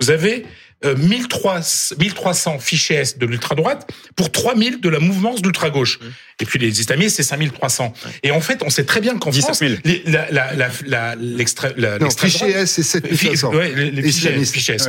Vous 0.00 0.10
avez 0.10 0.44
1300, 0.84 1.96
1300 1.98 2.58
fichiers 2.58 2.96
S 2.96 3.18
de 3.18 3.26
l'ultra-droite 3.26 3.90
pour 4.16 4.30
3000 4.30 4.80
de 4.80 4.88
la 4.88 4.98
mouvement 4.98 5.34
d'ultra-gauche. 5.34 5.98
Mmh. 5.98 6.04
Et 6.40 6.44
puis 6.44 6.58
les 6.58 6.80
islamistes, 6.80 7.16
c'est 7.16 7.22
5300. 7.22 7.94
Et 8.22 8.30
en 8.30 8.40
fait, 8.40 8.62
on 8.62 8.70
sait 8.70 8.84
très 8.84 9.00
bien 9.00 9.16
qu'en 9.18 9.32
France, 9.32 9.62
les, 9.62 10.02
la, 10.06 10.30
la, 10.30 10.70
la, 10.86 11.14
l'extrême... 11.16 11.72
Non, 12.00 12.10
fichier 12.10 12.50
S, 12.50 12.72
c'est 12.72 12.82
7500. 12.82 13.54
Ouais, 13.54 13.72
les, 13.74 13.90
les 13.90 14.02
fichiers, 14.10 14.74
S. 14.74 14.88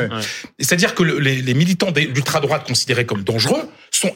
C'est-à-dire 0.59 0.95
que 0.95 1.03
les, 1.03 1.41
les 1.41 1.53
militants 1.53 1.91
d'ultra-droite 1.91 2.67
considérés 2.67 3.05
comme 3.05 3.23
dangereux 3.23 3.69
sont 3.91 4.11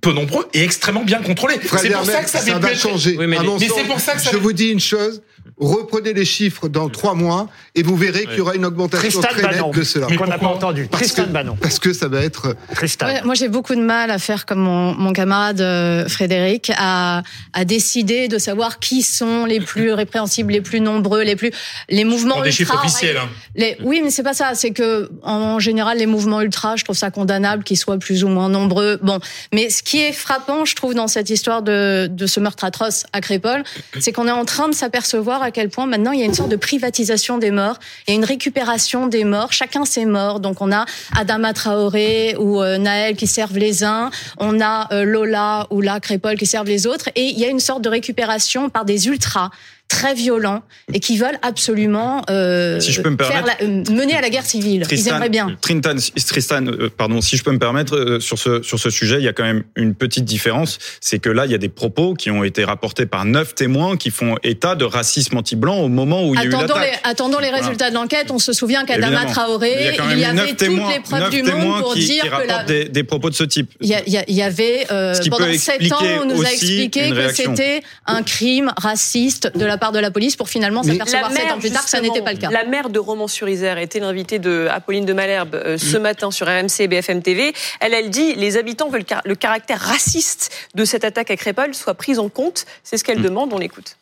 peu 0.00 0.12
nombreux 0.12 0.46
et 0.54 0.62
extrêmement 0.62 1.04
bien 1.04 1.22
contrôlés. 1.22 1.56
C'est 1.62 1.90
pour 1.90 2.04
ça 2.04 2.22
que 2.22 2.30
ça, 2.30 2.58
va 2.58 2.74
changer. 2.74 3.16
mais, 3.16 3.36
c'est 3.58 3.84
pour 3.84 4.00
ça 4.00 4.14
que 4.14 4.22
ça 4.22 4.30
je 4.32 4.36
vous 4.36 4.52
dis 4.52 4.68
une 4.68 4.80
chose, 4.80 5.22
reprenez 5.58 6.12
les 6.12 6.24
chiffres 6.24 6.68
dans 6.68 6.88
trois 6.88 7.14
mois 7.14 7.48
et 7.74 7.82
vous 7.82 7.96
verrez 7.96 8.26
qu'il 8.26 8.36
y 8.36 8.40
aura 8.40 8.54
une 8.54 8.66
augmentation 8.66 9.20
très 9.20 9.42
nette 9.42 9.74
de 9.74 9.82
cela. 9.82 10.06
Qu'on 10.16 10.26
n'a 10.26 10.38
pas 10.38 10.48
entendu. 10.48 10.86
Parce 10.90 11.12
Tristan 11.12 11.24
que, 11.24 11.60
Parce 11.60 11.78
que 11.78 11.92
ça 11.92 12.08
va 12.08 12.20
être. 12.20 12.54
Tristan. 12.74 13.06
moi, 13.24 13.34
j'ai 13.34 13.48
beaucoup 13.48 13.74
de 13.74 13.80
mal 13.80 14.10
à 14.10 14.18
faire 14.18 14.44
comme 14.44 14.60
mon, 14.60 14.94
mon 14.94 15.12
camarade 15.12 15.60
euh, 15.60 16.08
Frédéric, 16.08 16.72
à, 16.76 17.22
à 17.54 17.64
décider 17.64 18.28
de 18.28 18.38
savoir 18.38 18.78
qui 18.78 19.02
sont 19.02 19.46
les 19.46 19.60
plus 19.60 19.92
répréhensibles, 19.92 20.52
les 20.52 20.60
plus 20.60 20.80
nombreux, 20.80 21.22
les 21.22 21.36
plus 21.36 21.50
les 21.88 22.04
mouvements 22.04 22.42
des 22.42 22.52
chiffres 22.52 22.74
officiels. 22.74 23.16
Hein. 23.16 23.28
Les, 23.54 23.78
oui, 23.82 24.00
mais 24.02 24.10
c'est 24.10 24.22
pas 24.22 24.34
ça. 24.34 24.54
C'est 24.54 24.72
que 24.72 25.10
en 25.22 25.58
général, 25.58 25.98
les 25.98 26.06
mouvements 26.06 26.42
ultra, 26.42 26.76
je 26.76 26.84
trouve 26.84 26.96
ça 26.96 27.10
condamnable 27.10 27.64
qu'ils 27.64 27.78
soient 27.78 27.98
plus 27.98 28.24
ou 28.24 28.28
moins 28.28 28.50
nombreux. 28.50 28.98
Bon, 29.02 29.20
mais 29.54 29.70
ce 29.70 29.82
qui 29.82 30.00
est 30.00 30.12
frappant, 30.12 30.66
je 30.66 30.74
trouve, 30.74 30.94
dans 30.94 31.08
cette 31.08 31.30
histoire 31.30 31.62
de, 31.62 32.08
de 32.10 32.26
ce 32.26 32.40
meurtre 32.40 32.64
atroce 32.64 33.04
à 33.14 33.22
Crépole, 33.22 33.64
c'est 34.00 34.12
qu'on 34.12 34.28
est 34.28 34.32
en 34.32 34.44
train 34.44 34.68
de 34.68 34.74
s'apercevoir 34.74 35.45
à 35.46 35.50
quel 35.52 35.70
point 35.70 35.86
maintenant 35.86 36.10
il 36.10 36.20
y 36.20 36.22
a 36.22 36.26
une 36.26 36.34
sorte 36.34 36.50
de 36.50 36.56
privatisation 36.56 37.38
des 37.38 37.50
morts, 37.50 37.78
il 38.06 38.10
y 38.10 38.14
a 38.14 38.16
une 38.16 38.24
récupération 38.24 39.06
des 39.06 39.24
morts, 39.24 39.52
chacun 39.52 39.84
ses 39.84 40.04
morts. 40.04 40.40
Donc 40.40 40.60
on 40.60 40.72
a 40.72 40.84
Adama 41.16 41.52
Traoré 41.52 42.34
ou 42.38 42.60
euh, 42.60 42.78
Naël 42.78 43.16
qui 43.16 43.26
servent 43.26 43.56
les 43.56 43.84
uns, 43.84 44.10
on 44.38 44.60
a 44.60 44.92
euh, 44.92 45.04
Lola 45.04 45.66
ou 45.70 45.80
la 45.80 46.00
Crépole 46.00 46.36
qui 46.36 46.46
servent 46.46 46.66
les 46.66 46.86
autres, 46.86 47.08
et 47.14 47.24
il 47.24 47.38
y 47.38 47.44
a 47.44 47.48
une 47.48 47.60
sorte 47.60 47.82
de 47.82 47.88
récustation 47.88 48.68
par 48.68 48.84
des 48.84 49.06
ultras 49.06 49.50
très 49.88 50.14
violents 50.14 50.62
et 50.92 51.00
qui 51.00 51.16
veulent 51.16 51.38
absolument 51.42 52.22
euh, 52.28 52.80
si 52.80 52.92
je 52.92 53.02
peux 53.02 53.10
me 53.10 53.16
permettre, 53.16 53.58
faire 53.58 53.68
euh, 53.68 53.84
mener 53.90 54.14
à 54.14 54.20
la 54.20 54.30
guerre 54.30 54.44
civile. 54.44 54.84
Ils 54.90 55.08
aimeraient 55.08 55.28
bien. 55.28 55.56
Tristan, 55.60 55.94
Tristan 56.26 56.66
euh, 56.66 56.90
pardon, 56.94 57.20
si 57.20 57.36
je 57.36 57.44
peux 57.44 57.52
me 57.52 57.58
permettre, 57.58 58.18
sur 58.20 58.38
ce, 58.38 58.62
sur 58.62 58.78
ce 58.78 58.90
sujet, 58.90 59.16
il 59.18 59.24
y 59.24 59.28
a 59.28 59.32
quand 59.32 59.44
même 59.44 59.62
une 59.76 59.94
petite 59.94 60.24
différence. 60.24 60.78
C'est 61.00 61.18
que 61.18 61.30
là, 61.30 61.46
il 61.46 61.52
y 61.52 61.54
a 61.54 61.58
des 61.58 61.68
propos 61.68 62.14
qui 62.14 62.30
ont 62.30 62.42
été 62.42 62.64
rapportés 62.64 63.06
par 63.06 63.24
neuf 63.24 63.54
témoins 63.54 63.96
qui 63.96 64.10
font 64.10 64.36
état 64.42 64.74
de 64.74 64.84
racisme 64.84 65.36
anti-blanc 65.36 65.78
au 65.78 65.88
moment 65.88 66.26
où 66.28 66.34
il 66.34 66.40
y 66.40 66.42
a 66.42 66.46
eu 66.46 66.48
l'attaque. 66.48 66.76
Les, 66.82 67.08
attendons 67.08 67.38
les 67.38 67.50
résultats 67.50 67.90
de 67.90 67.94
l'enquête. 67.94 68.30
On 68.30 68.38
se 68.38 68.52
souvient 68.52 68.84
qu'Adama 68.84 69.26
Traoré, 69.26 69.94
il 70.12 70.18
y, 70.18 70.24
avait 70.24 70.54
toutes 70.54 70.68
les 70.68 71.00
preuves 71.00 71.30
du 71.30 71.42
monde 71.42 71.82
pour 71.82 71.94
dire 71.94 72.24
que 72.24 72.46
la... 72.46 72.64
des, 72.64 72.86
des, 72.86 73.04
propos 73.04 73.30
de 73.30 73.34
ce 73.34 73.44
type. 73.44 73.70
Il 73.80 73.88
y, 73.88 74.32
y, 74.32 74.42
avait, 74.42 74.86
euh, 74.90 75.14
pendant 75.30 75.52
sept 75.52 75.92
ans, 75.92 75.98
on 76.22 76.24
nous 76.26 76.44
a 76.44 76.50
expliqué 76.50 77.10
que 77.10 77.32
c'était 77.32 77.82
un 78.06 78.22
crime 78.22 78.72
raciste 78.76 79.56
de 79.56 79.64
la 79.64 79.75
part 79.78 79.92
de 79.92 79.98
la 79.98 80.10
police 80.10 80.36
pour 80.36 80.48
finalement 80.48 80.82
s'apercevoir 80.82 81.32
sept 81.32 81.52
ans 81.52 81.58
plus 81.58 81.70
tard 81.70 81.84
que 81.84 81.90
ça 81.90 82.00
n'était 82.00 82.22
pas 82.22 82.32
le 82.32 82.38
cas. 82.38 82.50
La 82.50 82.64
maire 82.64 82.90
de 82.90 82.98
Romans-sur-Isère 82.98 83.78
était 83.78 84.00
l'invitée 84.00 84.38
de 84.38 84.68
Apolline 84.70 85.04
de 85.04 85.12
Malherbe 85.12 85.54
euh, 85.54 85.78
ce 85.78 85.96
mm. 85.96 86.02
matin 86.02 86.30
sur 86.30 86.46
RMC 86.46 86.80
et 86.80 86.88
BFM 86.88 87.22
TV. 87.22 87.52
Elle, 87.80 87.94
elle 87.94 88.10
dit 88.10 88.34
les 88.34 88.56
habitants 88.56 88.88
veulent 88.88 89.04
que 89.04 89.14
le 89.24 89.34
caractère 89.34 89.80
raciste 89.80 90.52
de 90.74 90.84
cette 90.84 91.04
attaque 91.04 91.30
à 91.30 91.36
Crépole 91.36 91.74
soit 91.74 91.94
pris 91.94 92.18
en 92.18 92.28
compte. 92.28 92.66
C'est 92.82 92.98
ce 92.98 93.04
qu'elle 93.04 93.20
mm. 93.20 93.24
demande. 93.24 93.52
On 93.52 93.58
l'écoute. 93.58 93.96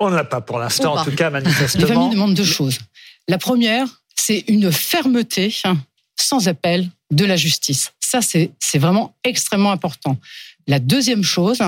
On 0.00 0.10
n'a 0.10 0.24
pas 0.24 0.40
pour 0.40 0.58
l'instant, 0.58 0.96
en 0.96 1.04
tout 1.04 1.14
cas, 1.14 1.30
manifestement. 1.30 1.86
Les 1.86 1.92
familles 1.92 2.10
demandent 2.10 2.34
deux 2.34 2.44
choses. 2.44 2.78
La 3.28 3.38
première, 3.38 3.86
c'est 4.16 4.44
une 4.48 4.72
fermeté 4.72 5.54
sans 6.16 6.48
appel 6.48 6.88
de 7.12 7.24
la 7.24 7.36
justice. 7.36 7.92
Ça, 8.12 8.20
c'est 8.20 8.78
vraiment 8.78 9.14
extrêmement 9.24 9.72
important. 9.72 10.18
La 10.66 10.78
deuxième 10.78 11.22
chose, 11.22 11.62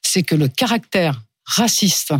c'est 0.00 0.22
que 0.22 0.36
le 0.36 0.46
caractère 0.46 1.20
raciste 1.44 2.12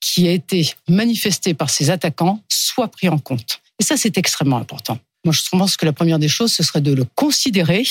qui 0.00 0.26
a 0.26 0.32
été 0.32 0.72
manifesté 0.88 1.52
par 1.52 1.68
ces 1.68 1.90
attaquants 1.90 2.42
soit 2.48 2.88
pris 2.88 3.10
en 3.10 3.18
compte. 3.18 3.60
Et 3.78 3.84
ça, 3.84 3.98
c'est 3.98 4.16
extrêmement 4.16 4.56
important. 4.56 4.98
Moi, 5.26 5.34
je 5.34 5.42
pense 5.50 5.76
que 5.76 5.84
la 5.84 5.92
première 5.92 6.18
des 6.18 6.28
choses, 6.28 6.50
ce 6.50 6.62
serait 6.62 6.80
de 6.80 6.94
le 6.94 7.04
considérer, 7.14 7.84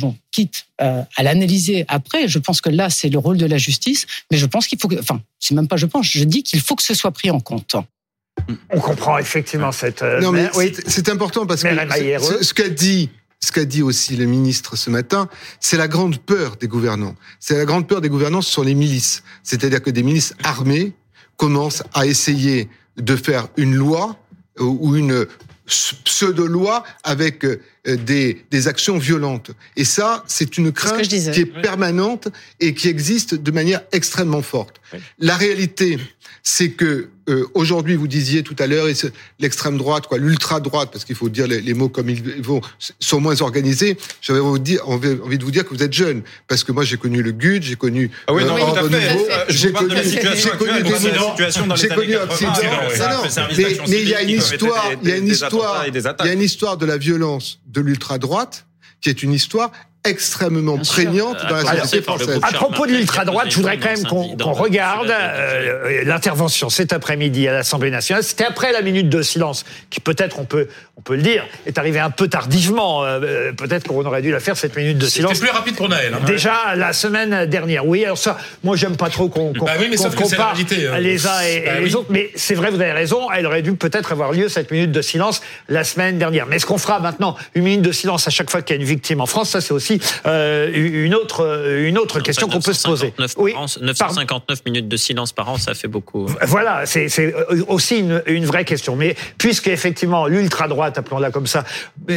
bon, 0.00 0.16
quitte 0.32 0.66
euh, 0.80 1.02
à 1.16 1.22
l'analyser 1.22 1.84
après. 1.86 2.26
Je 2.26 2.40
pense 2.40 2.60
que 2.60 2.70
là, 2.70 2.90
c'est 2.90 3.10
le 3.10 3.18
rôle 3.18 3.36
de 3.36 3.46
la 3.46 3.58
justice, 3.58 4.06
mais 4.32 4.38
je 4.38 4.46
pense 4.46 4.66
qu'il 4.66 4.80
faut 4.80 4.88
que, 4.88 4.98
enfin, 4.98 5.22
c'est 5.38 5.54
même 5.54 5.68
pas 5.68 5.76
je 5.76 5.86
pense, 5.86 6.04
je 6.06 6.24
dis 6.24 6.42
qu'il 6.42 6.60
faut 6.60 6.74
que 6.74 6.82
ce 6.82 6.94
soit 6.94 7.12
pris 7.12 7.30
en 7.30 7.38
compte. 7.38 7.76
On 8.70 8.80
comprend 8.80 9.18
effectivement 9.18 9.70
cette. 9.70 10.02
Euh, 10.02 10.20
non, 10.20 10.32
mais 10.32 10.50
c'est 10.88 11.08
important 11.08 11.46
parce 11.46 11.62
que 11.62 11.68
ce, 12.18 12.42
ce 12.42 12.52
qu'a 12.52 12.68
dit 12.68 13.08
ce 13.44 13.52
qu'a 13.52 13.64
dit 13.64 13.82
aussi 13.82 14.16
le 14.16 14.24
ministre 14.24 14.76
ce 14.76 14.90
matin, 14.90 15.28
c'est 15.60 15.76
la 15.76 15.88
grande 15.88 16.18
peur 16.18 16.56
des 16.56 16.66
gouvernants. 16.66 17.14
C'est 17.40 17.56
la 17.56 17.64
grande 17.64 17.86
peur 17.86 18.00
des 18.00 18.08
gouvernants 18.08 18.42
sur 18.42 18.64
les 18.64 18.74
milices. 18.74 19.22
C'est-à-dire 19.42 19.82
que 19.82 19.90
des 19.90 20.02
milices 20.02 20.34
armées 20.42 20.94
commencent 21.36 21.82
à 21.92 22.06
essayer 22.06 22.68
de 22.96 23.16
faire 23.16 23.48
une 23.56 23.74
loi 23.74 24.18
euh, 24.60 24.64
ou 24.64 24.96
une 24.96 25.26
pseudo-loi 25.66 26.84
avec 27.02 27.44
euh, 27.44 27.60
des, 27.86 28.44
des 28.50 28.68
actions 28.68 28.98
violentes. 28.98 29.50
Et 29.76 29.84
ça, 29.84 30.24
c'est 30.26 30.58
une 30.58 30.72
crainte 30.72 31.02
qui 31.02 31.16
est 31.16 31.62
permanente 31.62 32.28
et 32.60 32.74
qui 32.74 32.88
existe 32.88 33.34
de 33.34 33.50
manière 33.50 33.82
extrêmement 33.92 34.42
forte. 34.42 34.80
La 35.18 35.36
réalité, 35.36 35.98
c'est 36.42 36.70
que 36.70 37.08
euh, 37.28 37.46
aujourd'hui, 37.54 37.96
vous 37.96 38.06
disiez 38.06 38.42
tout 38.42 38.56
à 38.58 38.66
l'heure, 38.66 38.86
l'extrême 39.38 39.78
droite, 39.78 40.06
quoi, 40.06 40.18
l'ultra 40.18 40.60
droite, 40.60 40.90
parce 40.92 41.04
qu'il 41.04 41.16
faut 41.16 41.28
dire 41.28 41.46
les, 41.46 41.74
mots 41.74 41.88
comme 41.88 42.10
ils 42.10 42.42
vont, 42.42 42.60
sont 43.00 43.20
moins 43.20 43.40
organisés. 43.40 43.96
J'avais 44.20 44.40
envie, 44.40 44.78
envie, 44.80 45.38
de 45.38 45.44
vous 45.44 45.50
dire 45.50 45.64
que 45.64 45.74
vous 45.74 45.82
êtes 45.82 45.92
jeune, 45.92 46.22
parce 46.48 46.64
que 46.64 46.72
moi 46.72 46.84
j'ai 46.84 46.98
connu 46.98 47.22
le 47.22 47.32
GUD, 47.32 47.62
j'ai 47.62 47.76
connu 47.76 48.10
ah 48.26 48.34
oui, 48.34 48.44
non, 48.44 48.56
euh, 48.56 48.80
tout 48.80 48.88
j'ai 49.48 49.72
connu, 49.72 49.96
j'ai 49.96 50.50
connu 50.50 50.82
des 50.82 50.90
j'ai 51.76 51.88
connu 51.88 52.16
mais, 53.56 53.78
mais 53.88 54.02
il 54.02 54.08
y 54.08 54.14
a 54.14 54.22
une 54.22 54.30
histoire, 54.30 54.90
il 55.02 55.08
y 55.08 55.12
a 55.12 55.16
une 55.16 55.28
histoire, 55.28 55.86
il 55.86 56.26
y 56.26 56.28
a 56.28 56.32
une 56.32 56.42
histoire 56.42 56.76
de 56.76 56.86
la 56.86 56.98
violence 56.98 57.60
de 57.66 57.80
l'ultra 57.80 58.18
droite 58.18 58.66
qui 59.00 59.08
est 59.08 59.22
une 59.22 59.32
histoire 59.32 59.70
extrêmement 60.04 60.76
prégnante 60.78 61.38
dans 61.48 61.56
la 61.56 61.80
société 61.80 62.02
française. 62.02 62.38
À 62.42 62.52
propos 62.52 62.86
de 62.86 62.92
l'ultra-droite, 62.92 63.46
je 63.48 63.56
voudrais 63.56 63.78
quand 63.78 63.90
même 63.90 64.36
qu'on 64.36 64.52
regarde 64.52 65.10
euh, 65.10 66.04
l'intervention 66.04 66.68
cet 66.68 66.92
après-midi 66.92 67.48
à 67.48 67.52
l'Assemblée 67.52 67.90
nationale. 67.90 68.22
C'était 68.22 68.44
après 68.44 68.72
la 68.72 68.82
minute 68.82 69.08
de 69.08 69.22
silence, 69.22 69.64
qui 69.88 70.00
peut-être, 70.00 70.38
on 70.38 70.44
peut, 70.44 70.68
on 70.98 71.00
peut 71.00 71.16
le 71.16 71.22
dire, 71.22 71.46
est 71.66 71.78
arrivée 71.78 72.00
un 72.00 72.10
peu 72.10 72.28
tardivement. 72.28 73.02
Euh, 73.04 73.20
euh, 73.22 73.52
peut-être 73.52 73.88
qu'on 73.88 74.04
aurait 74.04 74.20
dû 74.20 74.30
la 74.30 74.40
faire, 74.40 74.56
cette 74.58 74.76
minute 74.76 74.98
de 74.98 75.06
silence. 75.06 75.34
C'était 75.34 75.46
plus 75.46 75.56
rapide 75.56 75.76
pour 75.76 75.88
Naël. 75.88 76.12
Hein. 76.12 76.20
Déjà, 76.26 76.74
la 76.76 76.92
semaine 76.92 77.46
dernière. 77.46 77.86
Oui, 77.86 78.04
alors 78.04 78.18
ça, 78.18 78.36
moi, 78.62 78.76
j'aime 78.76 78.96
pas 78.96 79.08
trop 79.08 79.28
qu'on 79.28 79.54
qu 79.54 79.60
bah 79.60 79.72
oui, 79.78 79.90
compare 80.16 80.54
hein. 80.54 80.98
les 80.98 81.26
uns 81.26 81.40
et, 81.40 81.60
bah 81.60 81.80
les 81.80 81.94
autres. 81.94 82.08
Mais 82.10 82.30
c'est 82.34 82.54
vrai, 82.54 82.70
vous 82.70 82.80
avez 82.80 82.92
raison, 82.92 83.30
elle 83.32 83.46
aurait 83.46 83.62
dû 83.62 83.72
peut-être 83.72 84.12
avoir 84.12 84.32
lieu, 84.32 84.50
cette 84.50 84.70
minute 84.70 84.92
de 84.92 85.00
silence, 85.00 85.40
la 85.70 85.82
semaine 85.82 86.18
dernière. 86.18 86.46
Mais 86.46 86.56
est-ce 86.56 86.66
qu'on 86.66 86.78
fera 86.78 87.00
maintenant 87.00 87.36
une 87.54 87.64
minute 87.64 87.82
de 87.82 87.92
silence 87.92 88.28
à 88.28 88.30
chaque 88.30 88.50
fois 88.50 88.60
qu'il 88.60 88.76
y 88.76 88.78
a 88.78 88.82
une 88.82 88.86
victime 88.86 89.22
en 89.22 89.26
France? 89.26 89.50
Ça, 89.50 89.62
c'est 89.62 89.72
aussi 89.72 89.93
euh, 90.26 90.70
une 90.74 91.14
autre, 91.14 91.44
euh, 91.44 91.88
une 91.88 91.98
autre 91.98 92.20
question 92.20 92.48
qu'on 92.48 92.60
peut 92.60 92.72
se 92.72 92.86
poser. 92.86 93.12
Oui, 93.36 93.54
959 93.80 94.64
minutes 94.66 94.88
de 94.88 94.96
silence 94.96 95.32
par 95.32 95.48
an, 95.48 95.58
ça 95.58 95.74
fait 95.74 95.88
beaucoup. 95.88 96.26
Voilà, 96.42 96.86
c'est 96.86 97.08
aussi 97.68 97.98
une, 97.98 98.22
une, 98.26 98.46
vraie 98.46 98.64
question. 98.64 98.96
Mais 98.96 99.16
puisque 99.38 99.68
effectivement 99.68 100.26
l'ultra-droite, 100.26 100.98
appelons-la 100.98 101.30
comme 101.30 101.46
ça, 101.46 101.64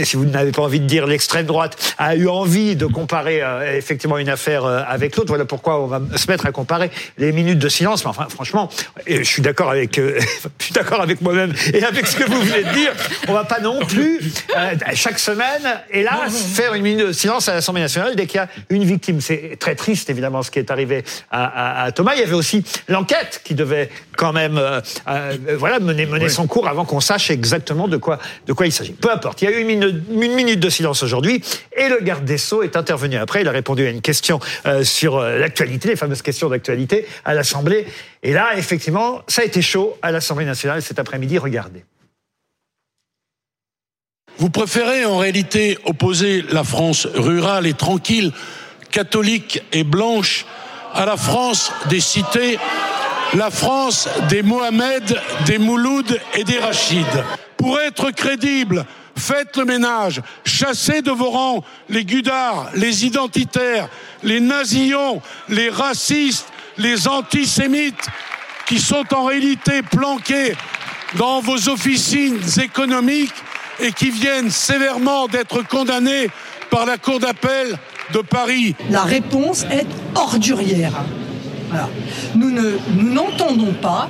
si 0.03 0.15
vous 0.15 0.25
n'avez 0.25 0.51
pas 0.51 0.61
envie 0.61 0.79
de 0.79 0.85
dire 0.85 1.07
l'extrême 1.07 1.45
droite, 1.45 1.95
a 1.97 2.15
eu 2.15 2.27
envie 2.27 2.75
de 2.75 2.85
comparer 2.85 3.41
euh, 3.41 3.77
effectivement 3.77 4.17
une 4.17 4.29
affaire 4.29 4.65
avec 4.65 5.15
l'autre, 5.15 5.29
voilà 5.29 5.45
pourquoi 5.45 5.81
on 5.81 5.87
va 5.87 6.01
se 6.15 6.29
mettre 6.29 6.45
à 6.45 6.51
comparer 6.51 6.91
les 7.17 7.31
minutes 7.31 7.59
de 7.59 7.69
silence. 7.69 8.03
Mais 8.03 8.09
enfin, 8.09 8.27
franchement, 8.29 8.69
je 9.07 9.23
suis 9.23 9.41
d'accord 9.41 9.71
avec, 9.71 9.95
je 10.59 10.63
suis 10.63 10.73
d'accord 10.73 11.01
avec 11.01 11.21
moi-même 11.21 11.53
et 11.73 11.83
avec 11.83 12.07
ce 12.07 12.15
que 12.15 12.23
vous 12.23 12.41
venez 12.41 12.63
de 12.63 12.73
dire. 12.73 12.91
On 13.27 13.33
va 13.33 13.43
pas 13.43 13.59
non 13.59 13.79
plus 13.85 14.19
chaque 14.93 15.19
semaine, 15.19 15.63
hélas, 15.91 16.35
faire 16.53 16.73
une 16.73 16.83
minute 16.83 17.07
de 17.07 17.11
silence 17.11 17.49
à 17.49 17.61
l'Assemblée 17.67 17.81
nationale 17.81 18.15
dès 18.15 18.27
qu'il 18.27 18.37
y 18.37 18.39
a 18.39 18.47
une 18.69 18.85
victime. 18.85 19.19
C'est 19.19 19.57
très 19.59 19.75
triste, 19.75 20.09
évidemment, 20.09 20.41
ce 20.41 20.51
qui 20.51 20.59
est 20.59 20.71
arrivé 20.71 21.03
à, 21.31 21.91
Thomas. 21.93 22.13
Il 22.15 22.21
y 22.21 22.23
avait 22.23 22.33
aussi 22.33 22.63
l'enquête 22.87 23.41
qui 23.43 23.55
devait 23.55 23.89
quand 24.15 24.31
même 24.31 24.57
euh, 24.57 24.79
euh, 25.09 25.35
voilà, 25.57 25.81
mener, 25.81 26.05
mener 26.05 26.29
son 26.29 26.47
cours 26.47 26.69
avant 26.69 26.85
qu'on 26.85 27.01
sache 27.01 27.29
exactement 27.29 27.89
de 27.89 27.97
quoi, 27.97 28.19
de 28.45 28.53
quoi 28.53 28.67
il 28.67 28.71
s'agit. 28.71 28.93
Peu 28.93 29.11
importe. 29.11 29.41
Il 29.41 29.49
y 29.49 29.53
a 29.53 29.57
eu 29.57 29.61
une 29.61 29.67
minute, 29.67 29.95
une 30.09 30.33
minute 30.33 30.61
de 30.61 30.69
silence 30.69 31.03
aujourd'hui 31.03 31.43
et 31.75 31.89
le 31.89 31.99
garde 31.99 32.23
des 32.23 32.37
Sceaux 32.37 32.63
est 32.63 32.77
intervenu 32.77 33.17
après. 33.17 33.41
Il 33.41 33.47
a 33.49 33.51
répondu 33.51 33.85
à 33.85 33.89
une 33.89 34.01
question 34.01 34.39
euh, 34.65 34.85
sur 34.85 35.19
l'actualité, 35.19 35.89
les 35.89 35.97
fameuses 35.97 36.21
questions 36.21 36.47
d'actualité 36.47 37.05
à 37.25 37.33
l'Assemblée. 37.33 37.85
Et 38.23 38.31
là, 38.31 38.51
effectivement, 38.55 39.23
ça 39.27 39.41
a 39.41 39.45
été 39.45 39.61
chaud 39.61 39.97
à 40.01 40.11
l'Assemblée 40.11 40.45
nationale 40.45 40.81
cet 40.81 40.99
après-midi. 40.99 41.37
Regardez. 41.37 41.83
Vous 44.39 44.49
préférez 44.51 45.03
en 45.05 45.17
réalité 45.17 45.79
opposer 45.85 46.43
la 46.51 46.63
France 46.63 47.07
rurale 47.15 47.65
et 47.65 47.73
tranquille, 47.73 48.31
catholique 48.91 49.63
et 49.71 49.83
blanche, 49.83 50.45
à 50.93 51.05
la 51.05 51.17
France 51.17 51.71
des 51.89 51.99
cités, 51.99 52.59
la 53.33 53.49
France 53.49 54.07
des 54.29 54.43
Mohamed, 54.43 55.19
des 55.47 55.57
Mouloud 55.57 56.19
et 56.35 56.43
des 56.43 56.59
Rachid. 56.59 57.05
Pour 57.57 57.79
être 57.79 58.11
crédible, 58.11 58.85
faites 59.15 59.57
le 59.57 59.65
ménage, 59.65 60.21
chassez 60.45 61.01
de 61.01 61.11
vos 61.11 61.31
rangs 61.31 61.63
les 61.89 62.05
gudards, 62.05 62.69
les 62.75 63.05
identitaires, 63.05 63.89
les 64.21 64.39
nazillons, 64.39 65.19
les 65.49 65.69
racistes, 65.69 66.47
les 66.77 67.07
antisémites 67.07 68.07
qui 68.67 68.79
sont 68.79 69.05
en 69.15 69.25
réalité 69.25 69.81
planqués 69.81 70.55
dans 71.15 71.41
vos 71.41 71.69
officines 71.69 72.39
économiques 72.61 73.33
et 73.79 73.91
qui 73.91 74.09
viennent 74.09 74.49
sévèrement 74.49 75.27
d'être 75.27 75.65
condamnés 75.67 76.27
par 76.69 76.85
la 76.85 76.97
Cour 76.97 77.19
d'appel 77.19 77.77
de 78.13 78.19
Paris. 78.19 78.75
La 78.89 79.03
réponse 79.03 79.65
est 79.71 79.87
ordurière. 80.15 80.93
Nous 82.35 82.51
n'entendons 82.95 83.73
pas 83.73 84.09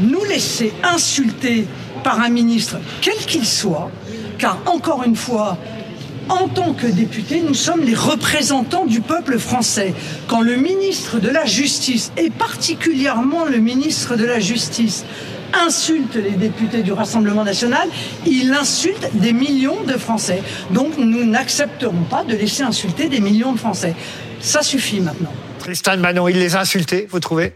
nous 0.00 0.24
laisser 0.24 0.72
insulter 0.82 1.66
par 2.02 2.20
un 2.20 2.28
ministre, 2.28 2.78
quel 3.00 3.16
qu'il 3.16 3.46
soit, 3.46 3.90
car 4.38 4.58
encore 4.66 5.04
une 5.04 5.16
fois, 5.16 5.56
en 6.28 6.48
tant 6.48 6.72
que 6.72 6.86
députés, 6.86 7.42
nous 7.46 7.54
sommes 7.54 7.82
les 7.82 7.94
représentants 7.94 8.86
du 8.86 9.00
peuple 9.00 9.38
français. 9.38 9.94
Quand 10.26 10.40
le 10.40 10.56
ministre 10.56 11.18
de 11.18 11.28
la 11.28 11.44
Justice, 11.44 12.12
et 12.16 12.30
particulièrement 12.30 13.44
le 13.44 13.58
ministre 13.58 14.16
de 14.16 14.24
la 14.24 14.40
Justice, 14.40 15.04
insulte 15.66 16.16
les 16.16 16.32
députés 16.32 16.82
du 16.82 16.92
Rassemblement 16.92 17.44
national, 17.44 17.88
il 18.26 18.52
insulte 18.52 19.08
des 19.14 19.32
millions 19.32 19.82
de 19.82 19.94
Français. 19.94 20.42
Donc 20.70 20.96
nous 20.98 21.24
n'accepterons 21.24 22.04
pas 22.08 22.24
de 22.24 22.34
laisser 22.34 22.62
insulter 22.62 23.08
des 23.08 23.20
millions 23.20 23.52
de 23.52 23.58
Français. 23.58 23.94
Ça 24.40 24.62
suffit 24.62 25.00
maintenant. 25.00 25.32
Tristan 25.58 25.96
Manon, 25.96 26.28
il 26.28 26.38
les 26.38 26.56
a 26.56 26.60
insultés, 26.60 27.06
vous 27.10 27.20
trouvez? 27.20 27.54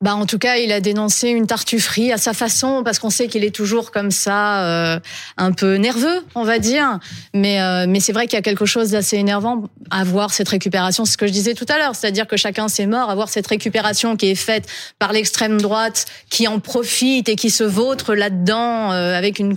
Bah 0.00 0.14
en 0.14 0.26
tout 0.26 0.38
cas, 0.38 0.58
il 0.58 0.70
a 0.70 0.80
dénoncé 0.80 1.28
une 1.30 1.48
tartufferie 1.48 2.12
à 2.12 2.18
sa 2.18 2.32
façon 2.32 2.82
parce 2.84 3.00
qu'on 3.00 3.10
sait 3.10 3.26
qu'il 3.26 3.42
est 3.42 3.54
toujours 3.54 3.90
comme 3.90 4.12
ça, 4.12 4.64
euh, 4.64 5.00
un 5.36 5.50
peu 5.50 5.74
nerveux, 5.74 6.24
on 6.36 6.44
va 6.44 6.60
dire. 6.60 7.00
Mais 7.34 7.60
euh, 7.60 7.86
mais 7.88 7.98
c'est 7.98 8.12
vrai 8.12 8.26
qu'il 8.28 8.34
y 8.34 8.38
a 8.38 8.42
quelque 8.42 8.64
chose 8.64 8.92
d'assez 8.92 9.16
énervant 9.16 9.64
à 9.90 10.04
voir 10.04 10.32
cette 10.32 10.50
récupération. 10.50 11.04
C'est 11.04 11.12
ce 11.12 11.18
que 11.18 11.26
je 11.26 11.32
disais 11.32 11.54
tout 11.54 11.66
à 11.68 11.78
l'heure, 11.78 11.96
c'est-à-dire 11.96 12.28
que 12.28 12.36
chacun 12.36 12.68
s'est 12.68 12.86
mort 12.86 13.10
à 13.10 13.14
voir 13.16 13.28
cette 13.28 13.48
récupération 13.48 14.16
qui 14.16 14.26
est 14.30 14.36
faite 14.36 14.68
par 15.00 15.12
l'extrême 15.12 15.60
droite, 15.60 16.06
qui 16.30 16.46
en 16.46 16.60
profite 16.60 17.28
et 17.28 17.34
qui 17.34 17.50
se 17.50 17.64
vautre 17.64 18.14
là-dedans 18.14 18.92
euh, 18.92 19.18
avec 19.18 19.40
une 19.40 19.56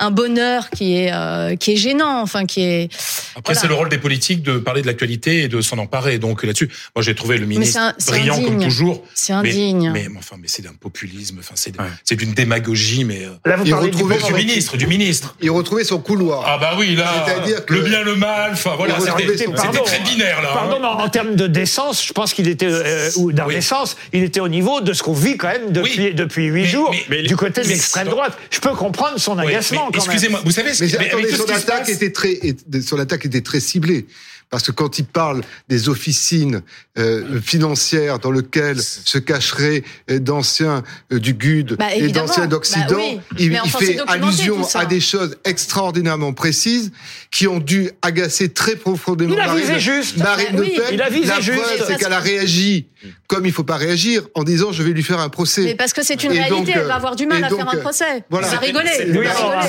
un 0.00 0.10
bonheur 0.10 0.68
qui 0.68 0.98
est 0.98 1.14
euh, 1.14 1.56
qui 1.56 1.72
est 1.72 1.76
gênant, 1.76 2.20
enfin 2.20 2.44
qui 2.44 2.60
est. 2.60 2.90
Après, 3.36 3.54
voilà. 3.54 3.60
c'est 3.60 3.68
le 3.68 3.74
rôle 3.74 3.88
des 3.88 3.96
politiques 3.96 4.42
de 4.42 4.58
parler 4.58 4.82
de 4.82 4.86
l'actualité 4.86 5.44
et 5.44 5.48
de 5.48 5.62
s'en 5.62 5.78
emparer. 5.78 6.18
Donc 6.18 6.42
là-dessus, 6.44 6.68
moi 6.94 7.02
j'ai 7.02 7.14
trouvé 7.14 7.38
le 7.38 7.46
ministre 7.46 7.94
brillant 8.06 8.34
comme 8.34 8.52
indigne. 8.52 8.68
toujours. 8.68 9.02
C'est 9.14 9.32
Mais- 9.40 9.61
indigne. 9.62 9.90
Mais, 9.92 10.06
enfin, 10.18 10.36
mais 10.40 10.48
c'est 10.48 10.62
d'un 10.62 10.72
populisme. 10.78 11.36
Enfin, 11.40 11.54
c'est 11.56 11.72
c'est 12.04 12.16
d'une 12.16 12.32
démagogie. 12.34 13.04
Mais 13.04 13.24
euh, 13.24 13.30
Là, 13.46 13.56
vous 13.56 13.64
Il 13.64 13.70
parlez 13.70 13.90
du 13.90 13.96
du 14.02 14.02
son- 14.20 14.32
ministre, 14.34 14.76
du 14.76 14.86
ministre. 14.86 15.36
Il 15.40 15.50
retrouvait 15.50 15.84
son 15.84 15.98
couloir. 15.98 16.44
Ah 16.46 16.58
bah 16.58 16.74
oui, 16.78 16.94
là, 16.96 17.24
C'est-à-dire 17.26 17.64
que- 17.64 17.74
le 17.74 17.82
bien, 17.82 18.02
le 18.02 18.16
mal. 18.16 18.52
Enfin 18.52 18.74
voilà, 18.76 18.98
c'était 19.00 19.44
très 19.84 20.00
binaire 20.00 20.42
là. 20.42 20.50
hein. 20.50 20.54
Pardon, 20.54 20.78
mais 20.80 20.86
en 20.86 20.98
en 21.02 21.08
termes 21.08 21.34
de 21.34 21.46
décence, 21.46 22.04
je 22.06 22.12
pense 22.12 22.32
qu'il 22.34 22.48
était, 22.48 22.66
euh, 22.68 23.10
ou 23.16 23.32
d'indécence, 23.32 23.96
il 24.12 24.22
était 24.22 24.40
au 24.40 24.48
niveau 24.48 24.80
de 24.80 24.92
ce 24.92 25.02
qu'on 25.02 25.12
vit 25.12 25.36
quand 25.36 25.48
même 25.48 25.72
depuis, 25.72 25.98
Oui. 26.08 26.14
depuis 26.14 26.46
huit 26.46 26.66
jours 26.66 26.90
mais- 26.90 27.04
mais- 27.08 27.22
du 27.22 27.36
côté 27.36 27.62
de 27.62 27.68
l'extrême 27.68 28.08
droite. 28.08 28.36
Je 28.50 28.60
peux 28.60 28.74
comprendre 28.74 29.18
son 29.18 29.36
Oui, 29.38 29.46
agacement 29.46 29.86
mais 29.92 29.98
quand 29.98 30.04
même. 30.06 30.12
Excusez-moi, 30.14 30.40
vous 30.44 30.50
savez, 30.50 30.74
ce 30.74 30.84
Mais 30.84 30.90
que- 30.90 30.96
mais 30.98 31.08
attendez, 31.08 31.34
son 31.36 31.44
attaque 31.50 31.88
était 31.88 32.12
très, 32.12 32.38
son 32.86 32.98
attaque 32.98 33.26
était 33.26 33.40
très 33.42 33.60
ciblée. 33.60 34.06
Parce 34.50 34.64
que 34.64 34.72
quand 34.72 34.98
il 34.98 35.06
parle 35.06 35.40
des 35.70 35.88
officines 35.88 36.60
euh, 36.98 37.40
financières 37.40 38.18
dans 38.18 38.30
lesquelles 38.30 38.82
se 38.82 39.16
cacheraient 39.16 39.51
euh, 39.60 40.18
d'anciens 40.18 40.82
euh, 41.12 41.18
du 41.18 41.34
GUD 41.34 41.76
Bah, 41.78 41.94
et 41.94 42.08
d'anciens 42.08 42.46
d'Occident, 42.46 42.86
Bah 42.88 42.96
oui. 42.98 43.20
il, 43.38 43.52
fait 43.70 43.98
allusion 44.06 44.58
à 44.74 44.84
des 44.86 45.00
choses 45.00 45.36
extraordinairement 45.44 46.32
précises 46.32 46.92
qui 47.30 47.46
ont 47.46 47.58
dû 47.58 47.90
agacer 48.02 48.48
très 48.50 48.76
profondément 48.76 49.34
Il 49.34 49.40
a 49.40 49.46
Marine, 49.46 49.60
visé 49.62 49.80
juste. 49.80 50.16
Marine 50.18 50.56
Le 50.56 50.60
Oui. 50.62 50.72
Pen. 50.76 50.84
Il 50.92 51.02
a 51.02 51.08
visé 51.08 51.26
La 51.28 51.40
juste. 51.40 51.60
preuve, 51.60 51.84
c'est 51.86 51.96
qu'elle 51.98 52.12
a 52.12 52.20
réagi 52.20 52.86
comme 53.26 53.46
il 53.46 53.52
faut 53.52 53.64
pas 53.64 53.76
réagir 53.76 54.22
en 54.34 54.44
disant 54.44 54.70
je 54.72 54.82
vais 54.82 54.90
lui 54.92 55.02
faire 55.02 55.18
un 55.18 55.28
procès. 55.28 55.62
Mais 55.62 55.74
parce 55.74 55.92
que 55.92 56.04
c'est 56.04 56.22
une 56.22 56.32
Et 56.32 56.38
réalité, 56.40 56.54
donc, 56.56 56.68
elle 56.72 56.86
va 56.86 56.94
avoir 56.94 57.16
du 57.16 57.26
mal 57.26 57.42
à 57.42 57.48
donc, 57.48 57.58
faire 57.58 57.68
un 57.68 57.76
euh, 57.76 57.80
procès. 57.80 58.24
voilà. 58.30 58.46
Ça 58.46 58.58
rigolait. 58.58 58.90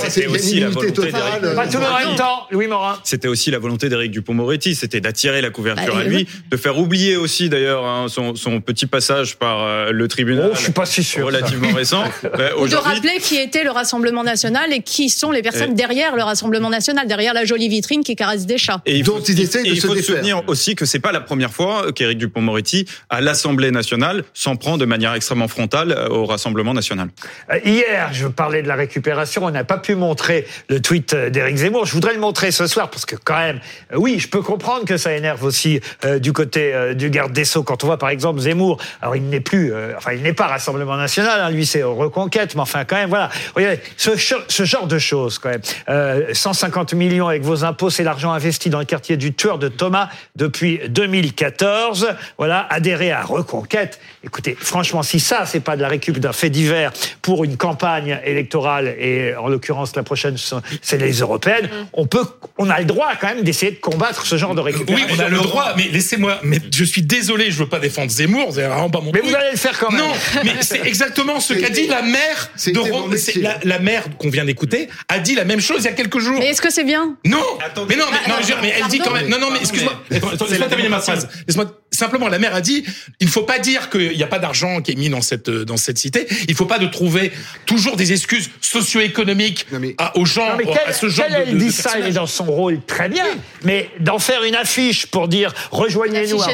C'était- 0.10 0.28
aussi 0.28 0.60
la 0.60 0.70
volonté 0.70 0.94
totale. 0.94 1.42
d'Éric 1.42 1.56
Pas 1.56 1.68
tout 1.68 1.78
le 1.80 2.08
même 2.08 2.16
temps, 2.16 2.48
Louis 2.52 2.68
Morin. 2.68 3.00
C'était 3.04 3.28
aussi 3.28 3.50
la 3.52 3.60
volonté 3.60 3.90
d'Éric 3.90 4.12
Dupont-Moretti, 4.12 4.76
c'était 4.76 5.02
d'attirer 5.02 5.42
la 5.42 5.50
couverture 5.50 5.94
Bah, 5.96 6.02
à 6.02 6.04
lui, 6.04 6.28
de 6.52 6.58
faire 6.58 6.78
oublier 6.78 7.16
aussi 7.16 7.50
d'ailleurs 7.50 7.86
hein, 7.86 8.06
son, 8.10 8.36
son 8.36 8.62
petit 8.62 8.86
passage 8.86 9.38
par 9.38 9.66
euh, 9.74 9.92
le 9.92 10.08
tribunal 10.08 10.50
Oh, 10.52 10.56
je 10.56 10.62
suis 10.64 10.72
pas 10.72 10.86
si 10.86 11.04
sûr. 11.04 11.20
ça. 11.22 11.26
relativement 11.26 11.74
récent. 11.74 12.04
Ou 12.60 12.68
de 12.68 12.76
rappeler 12.76 13.18
qui 13.20 13.38
était 13.38 13.64
le 13.64 13.72
Rassemblement 13.72 14.24
National 14.24 14.72
et 14.74 14.82
qui 14.82 15.10
sont 15.10 15.32
les 15.32 15.42
personnes 15.42 15.72
Et- 15.72 15.76
derrière 15.76 16.16
le 16.16 16.24
Rassemblement 16.24 16.70
National, 16.70 17.08
derrière 17.08 17.34
la 17.34 17.46
jolie 17.46 17.70
vitrine 17.70 18.04
qui 18.04 18.16
caresse 18.16 18.46
des 18.46 18.58
chats. 18.58 18.82
Et 18.86 18.98
il 18.98 19.06
faut, 19.06 19.20
ils 19.20 19.42
essayent 19.42 19.66
et 19.66 19.70
de 19.70 19.76
il 19.76 19.82
se 19.82 19.88
faut 19.88 19.94
se 19.94 20.00
défaire. 20.00 20.16
souvenir 20.16 20.42
aussi 20.48 20.76
que 20.76 20.86
c'est 20.86 21.00
pas 21.00 21.12
la 21.12 21.22
première 21.22 21.52
fois 21.52 21.92
qu'Éric 21.94 22.18
Dupont-Moretti, 22.18 22.86
à 23.10 23.22
l'Assemblée 23.22 23.72
nationale, 23.72 24.24
s'en 24.34 24.56
prend 24.56 24.78
de 24.78 24.86
manière 24.86 25.14
extrêmement 25.14 25.48
frontale 25.48 25.92
euh, 25.92 26.08
au 26.10 26.26
Rassemblement 26.26 26.74
national. 26.74 27.10
Euh, 27.52 27.60
Hier, 27.66 28.10
je 28.14 28.28
parlais 28.28 28.62
de 28.62 28.68
la 28.68 28.76
récupération. 28.76 29.46
On 29.46 29.52
n'a 29.52 29.64
pas 29.64 29.78
pu 29.78 29.96
montrer 29.96 30.46
le 30.70 30.82
tweet 30.82 31.16
d'Éric 31.16 31.58
Zemmour. 31.58 31.86
Je 31.86 31.94
voudrais 31.94 32.14
le 32.14 32.20
montrer 32.20 32.52
ce 32.52 32.68
soir 32.68 32.90
parce 32.90 33.06
que 33.06 33.16
quand 33.16 33.38
même, 33.38 33.60
oui, 33.96 34.20
je 34.20 34.28
peux 34.28 34.42
comprendre 34.42 34.86
que 34.86 34.98
ça 34.98 35.14
énerve 35.16 35.44
aussi 35.44 35.80
euh, 36.06 36.20
du 36.20 36.34
côté 36.34 36.74
euh, 36.74 36.94
du 36.94 37.10
garde 37.10 37.32
des 37.34 37.46
Sceaux. 37.46 37.64
Quand 37.64 37.84
on 37.84 37.88
voit 37.88 37.98
par 37.98 38.10
exemple 38.10 38.40
Zemmour, 38.40 38.80
alors 39.02 39.16
il 39.16 39.24
n'est 39.30 39.40
plus, 39.40 39.63
euh, 39.72 39.94
enfin 39.98 40.14
il 40.14 40.22
n'est 40.22 40.34
pas 40.34 40.48
Rassemblement 40.48 40.98
National, 40.98 41.40
hein, 41.42 41.50
lui 41.50 41.66
c'est 41.66 41.84
Reconquête, 41.84 42.56
mais 42.56 42.62
enfin 42.62 42.86
quand 42.86 42.96
même, 42.96 43.10
voilà. 43.10 43.30
Regardez, 43.56 43.80
ce, 43.98 44.64
genre 44.66 44.88
de 44.88 44.98
choses 45.00 45.40
quand 45.40 45.50
même. 45.50 45.62
Euh, 45.90 46.34
150 46.34 46.94
millions 46.94 47.28
avec 47.28 47.44
vos 47.44 47.64
impôts, 47.64 47.90
c'est 47.90 48.04
l'argent 48.04 48.32
investi 48.32 48.70
dans 48.70 48.80
le 48.80 48.86
quartier 48.86 49.18
du 49.18 49.34
tueur 49.34 49.60
de 49.60 49.68
Thomas 49.68 50.10
depuis 50.36 50.80
2014. 50.90 52.08
Voilà, 52.38 52.68
adhérer 52.70 53.12
à 53.12 53.22
Reconquête. 53.22 54.00
Écoutez, 54.24 54.56
franchement, 54.60 55.04
si 55.04 55.20
ça, 55.20 55.46
c'est 55.46 55.60
pas 55.60 55.76
de 55.76 55.82
la 55.82 55.88
récup 55.88 56.18
d'un 56.18 56.34
fait 56.34 56.50
divers 56.50 56.92
pour 57.22 57.44
une 57.44 57.58
campagne 57.58 58.20
électorale, 58.26 58.96
et 59.00 59.36
en 59.36 59.48
l'occurrence, 59.48 59.96
la 59.96 60.04
prochaine, 60.04 60.36
c'est 60.82 60.98
les 60.98 61.20
européennes, 61.20 61.70
on 61.94 62.06
peut, 62.06 62.26
on 62.58 62.70
a 62.70 62.80
le 62.80 62.86
droit 62.86 63.12
quand 63.20 63.28
même 63.28 63.44
d'essayer 63.44 63.72
de 63.72 63.78
combattre 63.80 64.26
ce 64.26 64.38
genre 64.38 64.56
de 64.56 64.62
Oui, 64.62 64.72
récupération. 64.72 65.08
on 65.18 65.20
a 65.20 65.30
le 65.30 65.38
droit, 65.38 65.74
mais 65.78 65.88
laissez-moi. 65.92 66.40
Mais 66.44 66.60
je 66.72 66.84
suis 66.84 67.02
désolé, 67.02 67.52
je 67.52 67.60
veux 67.60 67.70
pas 67.70 67.80
défendre 67.80 68.10
Zemmour, 68.12 68.52
c'est 68.54 68.64
vraiment 68.64 68.90
pas 68.90 69.00
mon 69.02 69.12
Mais 69.12 69.20
truc. 69.20 69.32
vous 69.32 69.36
allez 69.36 69.53
le 69.54 69.58
faire 69.58 69.80
quand 69.80 69.90
même. 69.92 70.02
Non, 70.02 70.12
mais 70.44 70.56
c'est 70.62 70.86
exactement 70.86 71.40
ce 71.40 71.54
qu'a 71.54 71.70
dit 71.70 71.88
la 71.88 72.02
mère 72.02 72.50
de 72.68 72.80
Ro- 72.80 73.10
la, 73.42 73.58
la 73.64 73.80
mère 73.80 74.04
qu'on 74.18 74.30
vient 74.30 74.46
d'écouter 74.46 74.90
a 75.08 75.20
dit 75.20 75.36
la 75.36 75.46
même 75.46 75.62
chose 75.62 75.78
il 75.80 75.86
y 75.86 75.88
a 75.88 75.94
quelques 75.94 76.20
jours. 76.20 76.40
Mais 76.40 76.48
est-ce 76.50 76.62
que 76.62 76.72
c'est 76.72 76.84
bien? 76.84 77.16
Non, 77.26 77.40
mais 77.88 77.96
non, 77.96 78.06
mais, 78.12 78.30
non, 78.30 78.36
mais 78.62 78.74
elle 78.78 78.88
dit 78.88 79.00
quand 79.00 79.12
même. 79.12 79.28
Non, 79.30 79.40
non, 79.40 79.50
mais 79.52 79.60
excuse-moi. 79.60 79.94
Laisse-moi 80.10 80.68
terminer 80.68 80.90
ma 80.90 81.00
phrase. 81.00 81.28
Laisse-moi. 81.48 81.66
Simplement, 81.92 82.28
la 82.28 82.40
mère 82.40 82.56
a 82.56 82.62
dit, 82.62 82.84
il 83.20 83.28
ne 83.28 83.32
faut 83.32 83.44
pas 83.44 83.60
dire 83.60 83.92
qu'il 83.92 84.18
n'y 84.18 84.24
a 84.24 84.28
pas 84.28 84.40
d'argent 84.40 84.82
qui 84.82 84.94
est 84.94 84.96
mis 84.96 85.10
dans 85.10 85.22
cette 85.22 85.50
dans 85.52 85.78
cette 85.78 86.00
cité. 86.00 86.26
Il 86.48 86.52
ne 86.52 86.56
faut 86.56 86.66
pas 86.66 86.80
de 86.80 86.88
trouver 86.88 87.32
toujours 87.68 87.96
des 87.98 88.12
excuses 88.14 88.50
socio-économiques 88.62 89.68
aux 90.16 90.26
gens, 90.26 90.50
Non, 90.50 90.58
mais 90.58 90.80
à 90.88 90.92
ce 90.94 91.08
genre 91.08 91.30
de, 91.30 91.34
elle 91.36 91.54
de- 91.54 91.58
dit 91.60 91.68
de 91.68 91.72
ça, 91.72 91.92
elle 91.98 92.08
est 92.08 92.12
dans 92.14 92.26
son 92.26 92.46
rôle 92.46 92.80
très 92.86 93.10
bien. 93.10 93.26
Mais 93.64 93.90
d'en 94.00 94.18
faire 94.20 94.44
une 94.44 94.56
affiche 94.56 95.06
pour 95.06 95.28
dire 95.28 95.54
rejoignez-nous 95.72 96.42
à 96.42 96.48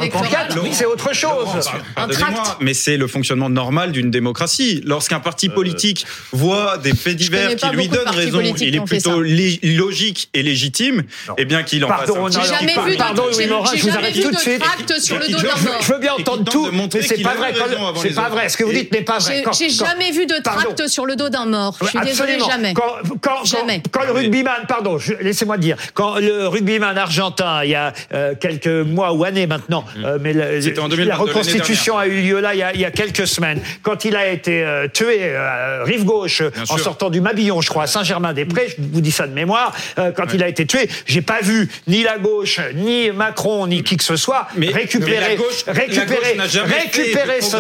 c'est 0.73 0.85
autre 0.85 1.13
chose. 1.13 1.47
Pardonnez-moi, 1.95 2.43
tract. 2.43 2.57
mais 2.61 2.73
c'est 2.73 2.88
le 2.97 3.07
fonctionnement 3.07 3.49
normal 3.49 3.91
d'une 3.91 4.11
démocratie. 4.11 4.81
Lorsqu'un 4.85 5.19
parti 5.19 5.49
politique 5.49 6.05
voit 6.31 6.77
des 6.77 6.93
faits 6.95 7.15
divers 7.17 7.55
qui 7.55 7.67
lui 7.69 7.87
donnent 7.87 8.07
raison, 8.09 8.41
il 8.59 8.75
est 8.75 8.85
plutôt 8.85 9.21
logique 9.21 10.29
et 10.33 10.43
légitime, 10.43 11.03
eh 11.37 11.45
bien 11.45 11.63
qu'il 11.63 11.83
en 11.85 11.87
Pardon, 11.89 12.15
non, 12.15 12.29
J'ai 12.29 12.47
jamais 12.53 12.73
pardon, 12.73 12.89
vu 12.91 12.97
pardon, 12.97 13.23
Louis 13.33 13.47
Morin, 13.47 13.71
je 13.75 13.81
vous 13.81 13.87
jamais 13.89 13.97
arrête 14.03 14.15
vu 14.15 14.21
tout 14.23 14.31
de 14.31 14.37
suite. 14.37 14.59
tract 14.59 14.99
sur 14.99 15.17
le 15.17 15.25
Et 15.29 15.31
dos 15.31 15.39
je- 15.39 15.45
d'un 15.45 15.55
je- 15.57 15.63
mort. 15.65 15.77
Je 15.81 15.93
veux 15.93 15.99
bien 15.99 16.11
Et 16.17 16.21
entendre 16.21 16.43
tout, 16.51 16.69
mais 16.71 17.01
c'est 17.01 17.21
pas 17.21 17.33
vrai. 17.35 17.53
C'est 18.01 18.15
pas 18.15 18.29
vrai. 18.29 18.49
Ce 18.49 18.57
que 18.57 18.63
vous 18.63 18.71
Et- 18.71 18.75
dites 18.81 18.91
n'est 18.93 19.01
pas 19.01 19.17
vrai. 19.19 19.43
J'ai 19.57 19.69
jamais 19.69 20.11
vu 20.11 20.25
de 20.25 20.35
Pardon. 20.43 20.61
tract 20.73 20.87
sur 20.87 21.05
le 21.05 21.15
dos 21.15 21.29
d'un 21.29 21.45
mort. 21.45 21.77
Je 21.81 21.87
suis 21.87 21.97
Absolument. 21.97 22.49
jamais. 22.49 22.73
Quand, 22.73 22.83
quand, 23.21 23.45
Jamais. 23.45 23.81
quand, 23.91 23.99
quand 24.01 24.05
le 24.05 24.11
rugbyman, 24.13 24.65
pardon, 24.67 24.97
laissez-moi 25.21 25.57
dire, 25.57 25.77
quand 25.93 26.15
le 26.19 26.47
rugbyman 26.47 26.97
argentin, 26.97 27.63
il 27.63 27.71
y 27.71 27.75
a 27.75 27.93
euh, 28.13 28.33
quelques 28.39 28.67
mois 28.67 29.13
ou 29.13 29.23
années 29.23 29.47
maintenant, 29.47 29.83
euh, 30.03 30.17
mais 30.21 30.33
la 30.33 30.59
2022, 30.59 31.13
reconstitution 31.13 31.97
a 31.97 32.07
eu 32.07 32.21
lieu 32.21 32.39
là 32.39 32.53
il 32.53 32.59
y 32.59 32.78
a, 32.78 32.78
il 32.79 32.83
y 32.83 32.85
a 32.85 32.91
quelques 32.91 33.27
semaines, 33.27 33.61
quand 33.83 34.05
il 34.05 34.15
a 34.15 34.29
été 34.29 34.63
euh, 34.63 34.87
tué 34.87 35.17
euh, 35.21 35.83
rive 35.83 36.05
gauche 36.05 36.41
en 36.41 36.65
sûr. 36.77 36.79
sortant 36.79 37.09
du 37.09 37.19
Mabillon, 37.19 37.59
je 37.59 37.67
crois, 37.69 37.83
à 37.83 37.87
Saint-Germain-des-Prés, 37.87 38.75
je 38.77 38.83
vous 38.93 39.01
dis 39.01 39.11
ça 39.11 39.27
de 39.27 39.33
mémoire, 39.33 39.73
euh, 39.97 40.11
quand 40.11 40.33
il 40.33 40.41
a 40.41 40.47
été 40.47 40.65
tué, 40.65 40.89
j'ai 41.05 41.21
pas 41.21 41.41
vu 41.41 41.69
ni 41.87 42.03
la 42.03 42.17
gauche, 42.17 42.59
ni 42.75 43.11
Macron, 43.11 43.67
ni 43.67 43.83
qui 43.83 43.97
que 43.97 44.03
ce 44.03 44.15
soit 44.15 44.47
Mais- 44.55 44.67
récupérer, 44.69 45.11
mais 45.19 45.19
la 45.29 45.35
gauche- 45.35 45.65
la 45.67 45.73
récupérer, 45.73 46.37
récupérer 46.63 47.41
ce, 47.41 47.57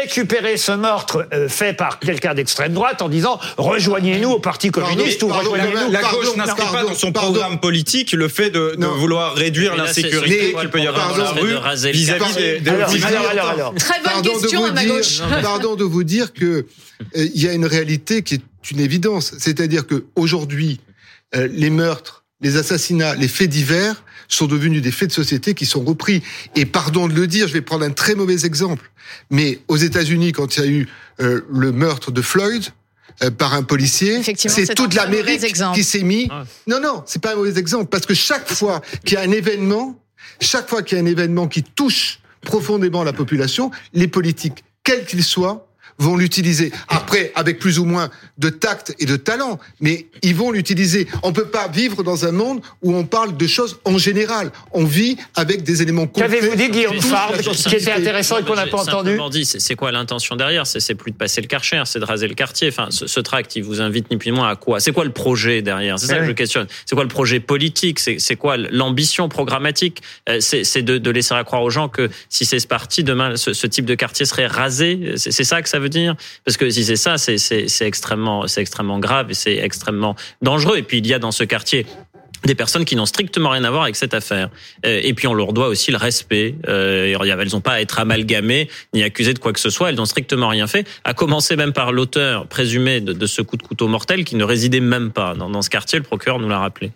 récupérer 0.00 0.56
meurtre 0.78 1.26
euh, 1.34 1.48
fait 1.48 1.74
par 1.74 1.98
quelqu'un 1.98 2.32
d'extrême 2.34 2.72
droite 2.72 3.02
en 3.02 3.08
disant 3.10 3.38
rejoignez-nous 3.58 4.30
au 4.30 4.38
Parti 4.38 4.70
communiste 4.70 5.22
ou 5.22 5.28
rejoignez-nous. 5.28 5.90
La 5.90 6.00
Pardon, 6.00 6.18
gauche 6.18 6.36
n'inscrit 6.36 6.72
pas 6.72 6.82
dans 6.84 6.94
son 6.94 7.12
pardon. 7.12 7.32
programme 7.32 7.60
politique 7.60 8.12
le 8.12 8.28
fait 8.28 8.48
de, 8.50 8.76
vouloir 8.96 9.34
réduire 9.34 9.76
l'insécurité 9.76 10.54
qu'il 10.58 10.70
peut 10.70 10.80
y 10.80 10.86
avoir 10.86 11.14
dans 11.14 11.24
la 11.24 11.30
rue 11.32 11.54
vis-à-vis 11.92 12.34
des, 12.34 12.62
Alors, 13.04 13.28
alors, 13.30 13.48
alors. 13.50 13.74
Très 13.74 14.00
bonne 14.00 14.12
Pardon 14.12 14.30
question 14.46 14.70
de 14.70 14.78
à 14.78 14.84
dire, 14.84 15.42
pardon 15.42 15.76
de 15.76 15.84
vous 15.84 16.04
dire 16.04 16.32
que 16.32 16.44
euh, 16.44 16.64
il 17.14 17.42
y 17.42 17.48
a 17.48 17.52
une 17.52 17.66
réalité 17.66 18.22
qui 18.22 18.34
est 18.34 18.70
une 18.70 18.80
évidence, 18.80 19.34
c'est-à-dire 19.38 19.86
que 19.86 20.04
aujourd'hui, 20.16 20.80
euh, 21.34 21.48
les 21.50 21.70
meurtres, 21.70 22.24
les 22.40 22.56
assassinats, 22.56 23.14
les 23.14 23.28
faits 23.28 23.50
divers 23.50 24.02
sont 24.28 24.46
devenus 24.46 24.82
des 24.82 24.90
faits 24.90 25.08
de 25.08 25.14
société 25.14 25.54
qui 25.54 25.66
sont 25.66 25.84
repris. 25.84 26.22
Et 26.56 26.66
pardon 26.66 27.08
de 27.08 27.14
le 27.14 27.26
dire, 27.26 27.48
je 27.48 27.52
vais 27.52 27.60
prendre 27.60 27.84
un 27.84 27.90
très 27.90 28.14
mauvais 28.14 28.44
exemple, 28.44 28.90
mais 29.30 29.60
aux 29.68 29.76
États-Unis, 29.76 30.32
quand 30.32 30.56
il 30.56 30.60
y 30.60 30.62
a 30.62 30.70
eu 30.70 30.88
euh, 31.20 31.42
le 31.50 31.72
meurtre 31.72 32.10
de 32.10 32.22
Floyd, 32.22 32.64
euh, 33.22 33.30
par 33.30 33.54
un 33.54 33.62
policier, 33.62 34.22
c'est 34.22 34.74
toute 34.74 34.94
l'Amérique 34.94 35.54
qui 35.74 35.84
s'est 35.84 36.02
mis. 36.02 36.28
Ah. 36.30 36.44
Non, 36.66 36.80
non, 36.80 37.04
c'est 37.06 37.22
pas 37.22 37.32
un 37.32 37.36
mauvais 37.36 37.56
exemple 37.58 37.86
parce 37.86 38.06
que 38.06 38.14
chaque 38.14 38.52
fois 38.52 38.82
qu'il 39.04 39.14
y 39.14 39.16
a 39.16 39.20
un 39.20 39.30
événement, 39.30 40.00
chaque 40.40 40.68
fois 40.68 40.82
qu'il 40.82 40.98
y 40.98 41.00
a 41.00 41.04
un 41.04 41.06
événement 41.06 41.46
qui 41.46 41.62
touche 41.62 42.18
profondément 42.44 43.02
la 43.02 43.12
population, 43.12 43.70
les 43.92 44.08
politiques, 44.08 44.64
quels 44.84 45.04
qu'ils 45.04 45.24
soient, 45.24 45.66
vont 45.98 46.16
l'utiliser. 46.16 46.72
Après, 46.88 47.32
avec 47.34 47.58
plus 47.58 47.78
ou 47.78 47.84
moins 47.84 48.10
de 48.38 48.48
tact 48.48 48.94
et 48.98 49.06
de 49.06 49.16
talent, 49.16 49.58
mais 49.80 50.06
ils 50.22 50.34
vont 50.34 50.50
l'utiliser. 50.50 51.06
On 51.22 51.32
peut 51.32 51.46
pas 51.46 51.68
vivre 51.68 52.02
dans 52.02 52.24
un 52.26 52.32
monde 52.32 52.60
où 52.82 52.94
on 52.94 53.04
parle 53.04 53.36
de 53.36 53.46
choses 53.46 53.78
en 53.84 53.98
général. 53.98 54.50
On 54.72 54.84
vit 54.84 55.16
avec 55.34 55.62
des 55.62 55.82
éléments 55.82 56.06
concrets. 56.06 56.28
Qu'avez-vous 56.28 56.56
dit, 56.56 56.68
Guillaume 56.70 56.96
la 56.96 57.38
qui 57.42 57.74
était 57.74 57.92
intéressant 57.92 58.38
et 58.38 58.44
qu'on 58.44 58.54
n'a 58.54 58.66
pas 58.66 58.80
entendu 58.80 59.18
dit, 59.30 59.44
c'est 59.44 59.60
c'est 59.60 59.74
quoi 59.74 59.90
l'intention 59.92 60.36
derrière? 60.36 60.66
C'est 60.66 60.80
c'est 60.80 60.94
plus 60.94 61.10
de 61.10 61.16
passer 61.16 61.40
le 61.40 61.46
karcher, 61.46 61.82
c'est 61.86 61.98
de 61.98 62.04
raser 62.04 62.28
le 62.28 62.34
quartier. 62.34 62.68
Enfin, 62.68 62.88
ce, 62.90 63.06
ce 63.06 63.20
tract, 63.20 63.56
il 63.56 63.62
vous 63.64 63.80
invite 63.80 64.10
ni 64.10 64.16
plus 64.16 64.30
ni 64.30 64.36
moins 64.36 64.48
à 64.48 64.56
quoi? 64.56 64.80
C'est 64.80 64.92
quoi 64.92 65.04
le 65.04 65.12
projet 65.12 65.62
derrière? 65.62 65.98
C'est 65.98 66.06
ça 66.06 66.18
que 66.18 66.26
je 66.26 66.32
questionne. 66.32 66.66
C'est 66.86 66.94
quoi 66.94 67.04
le 67.04 67.08
projet 67.08 67.40
politique? 67.40 67.98
C'est 68.00 68.18
c'est 68.18 68.36
quoi 68.36 68.56
l'ambition 68.56 69.28
programmatique? 69.28 70.02
Euh, 70.28 70.38
C'est 70.40 70.64
c'est 70.64 70.82
de, 70.82 70.98
de 70.98 71.10
laisser 71.10 71.34
à 71.34 71.44
croire 71.44 71.62
aux 71.62 71.70
gens 71.70 71.88
que 71.88 72.10
si 72.28 72.44
c'est 72.44 72.66
parti 72.66 73.04
demain, 73.04 73.36
ce, 73.36 73.52
ce 73.52 73.66
type 73.66 73.86
de 73.86 73.94
quartier 73.94 74.26
serait 74.26 74.46
rasé? 74.46 75.14
C'est 75.16 75.32
c'est 75.32 75.44
ça 75.44 75.62
que 75.62 75.68
ça 75.68 75.78
veut 75.78 75.83
dire 75.88 76.14
Parce 76.44 76.56
que 76.56 76.68
si 76.70 76.84
c'est 76.84 76.96
ça, 76.96 77.16
c'est 77.18 77.38
extrêmement, 77.82 78.46
c'est 78.46 78.60
extrêmement 78.60 78.98
grave 78.98 79.30
et 79.30 79.34
c'est 79.34 79.56
extrêmement 79.56 80.14
dangereux. 80.42 80.78
Et 80.78 80.82
puis 80.82 80.98
il 80.98 81.06
y 81.06 81.14
a 81.14 81.18
dans 81.18 81.32
ce 81.32 81.44
quartier 81.44 81.86
des 82.44 82.54
personnes 82.54 82.84
qui 82.84 82.94
n'ont 82.94 83.06
strictement 83.06 83.48
rien 83.48 83.64
à 83.64 83.70
voir 83.70 83.84
avec 83.84 83.96
cette 83.96 84.12
affaire. 84.12 84.50
Euh, 84.84 85.00
Et 85.02 85.14
puis 85.14 85.26
on 85.26 85.32
leur 85.34 85.54
doit 85.54 85.68
aussi 85.68 85.90
le 85.90 85.96
respect. 85.96 86.54
Euh, 86.68 87.16
elles 87.18 87.52
n'ont 87.52 87.60
pas 87.62 87.72
à 87.74 87.80
être 87.80 87.98
amalgamées 87.98 88.68
ni 88.92 89.02
accusées 89.02 89.32
de 89.32 89.38
quoi 89.38 89.54
que 89.54 89.60
ce 89.60 89.70
soit. 89.70 89.88
Elles 89.88 89.94
n'ont 89.94 90.04
strictement 90.04 90.48
rien 90.48 90.66
fait. 90.66 90.86
À 91.04 91.14
commencer 91.14 91.56
même 91.56 91.72
par 91.72 91.90
l'auteur 91.92 92.46
présumé 92.46 93.00
de, 93.00 93.26
ce 93.26 93.40
coup 93.40 93.56
de 93.56 93.62
couteau 93.62 93.88
mortel 93.88 94.24
qui 94.24 94.36
ne 94.36 94.44
résidait 94.44 94.80
même 94.80 95.10
pas 95.10 95.34
dans, 95.34 95.62
ce 95.62 95.70
quartier. 95.70 95.98
Le 95.98 96.04
procureur 96.04 96.38
nous 96.38 96.48
l'a 96.50 96.58
rappelé. 96.58 96.90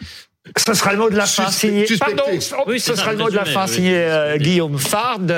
Ce 0.57 0.72
sera 0.74 0.92
le 0.92 0.98
mot 0.98 1.11
de 1.11 1.16
la 1.16 1.27
fin 1.27 1.46
Suspect- 1.46 1.87
signé. 1.87 1.98
Pardon, 1.98 2.22
Oui, 2.66 2.81
ce 2.81 2.94
sera 2.94 3.12
le 3.12 3.18
mot 3.18 3.29
de 3.31 3.37
la 3.37 3.44
fin 3.44 3.66
oui. 3.66 3.72
signé 3.72 3.94
euh, 3.96 4.37
Guillaume 4.38 4.79
Farde. 4.79 5.22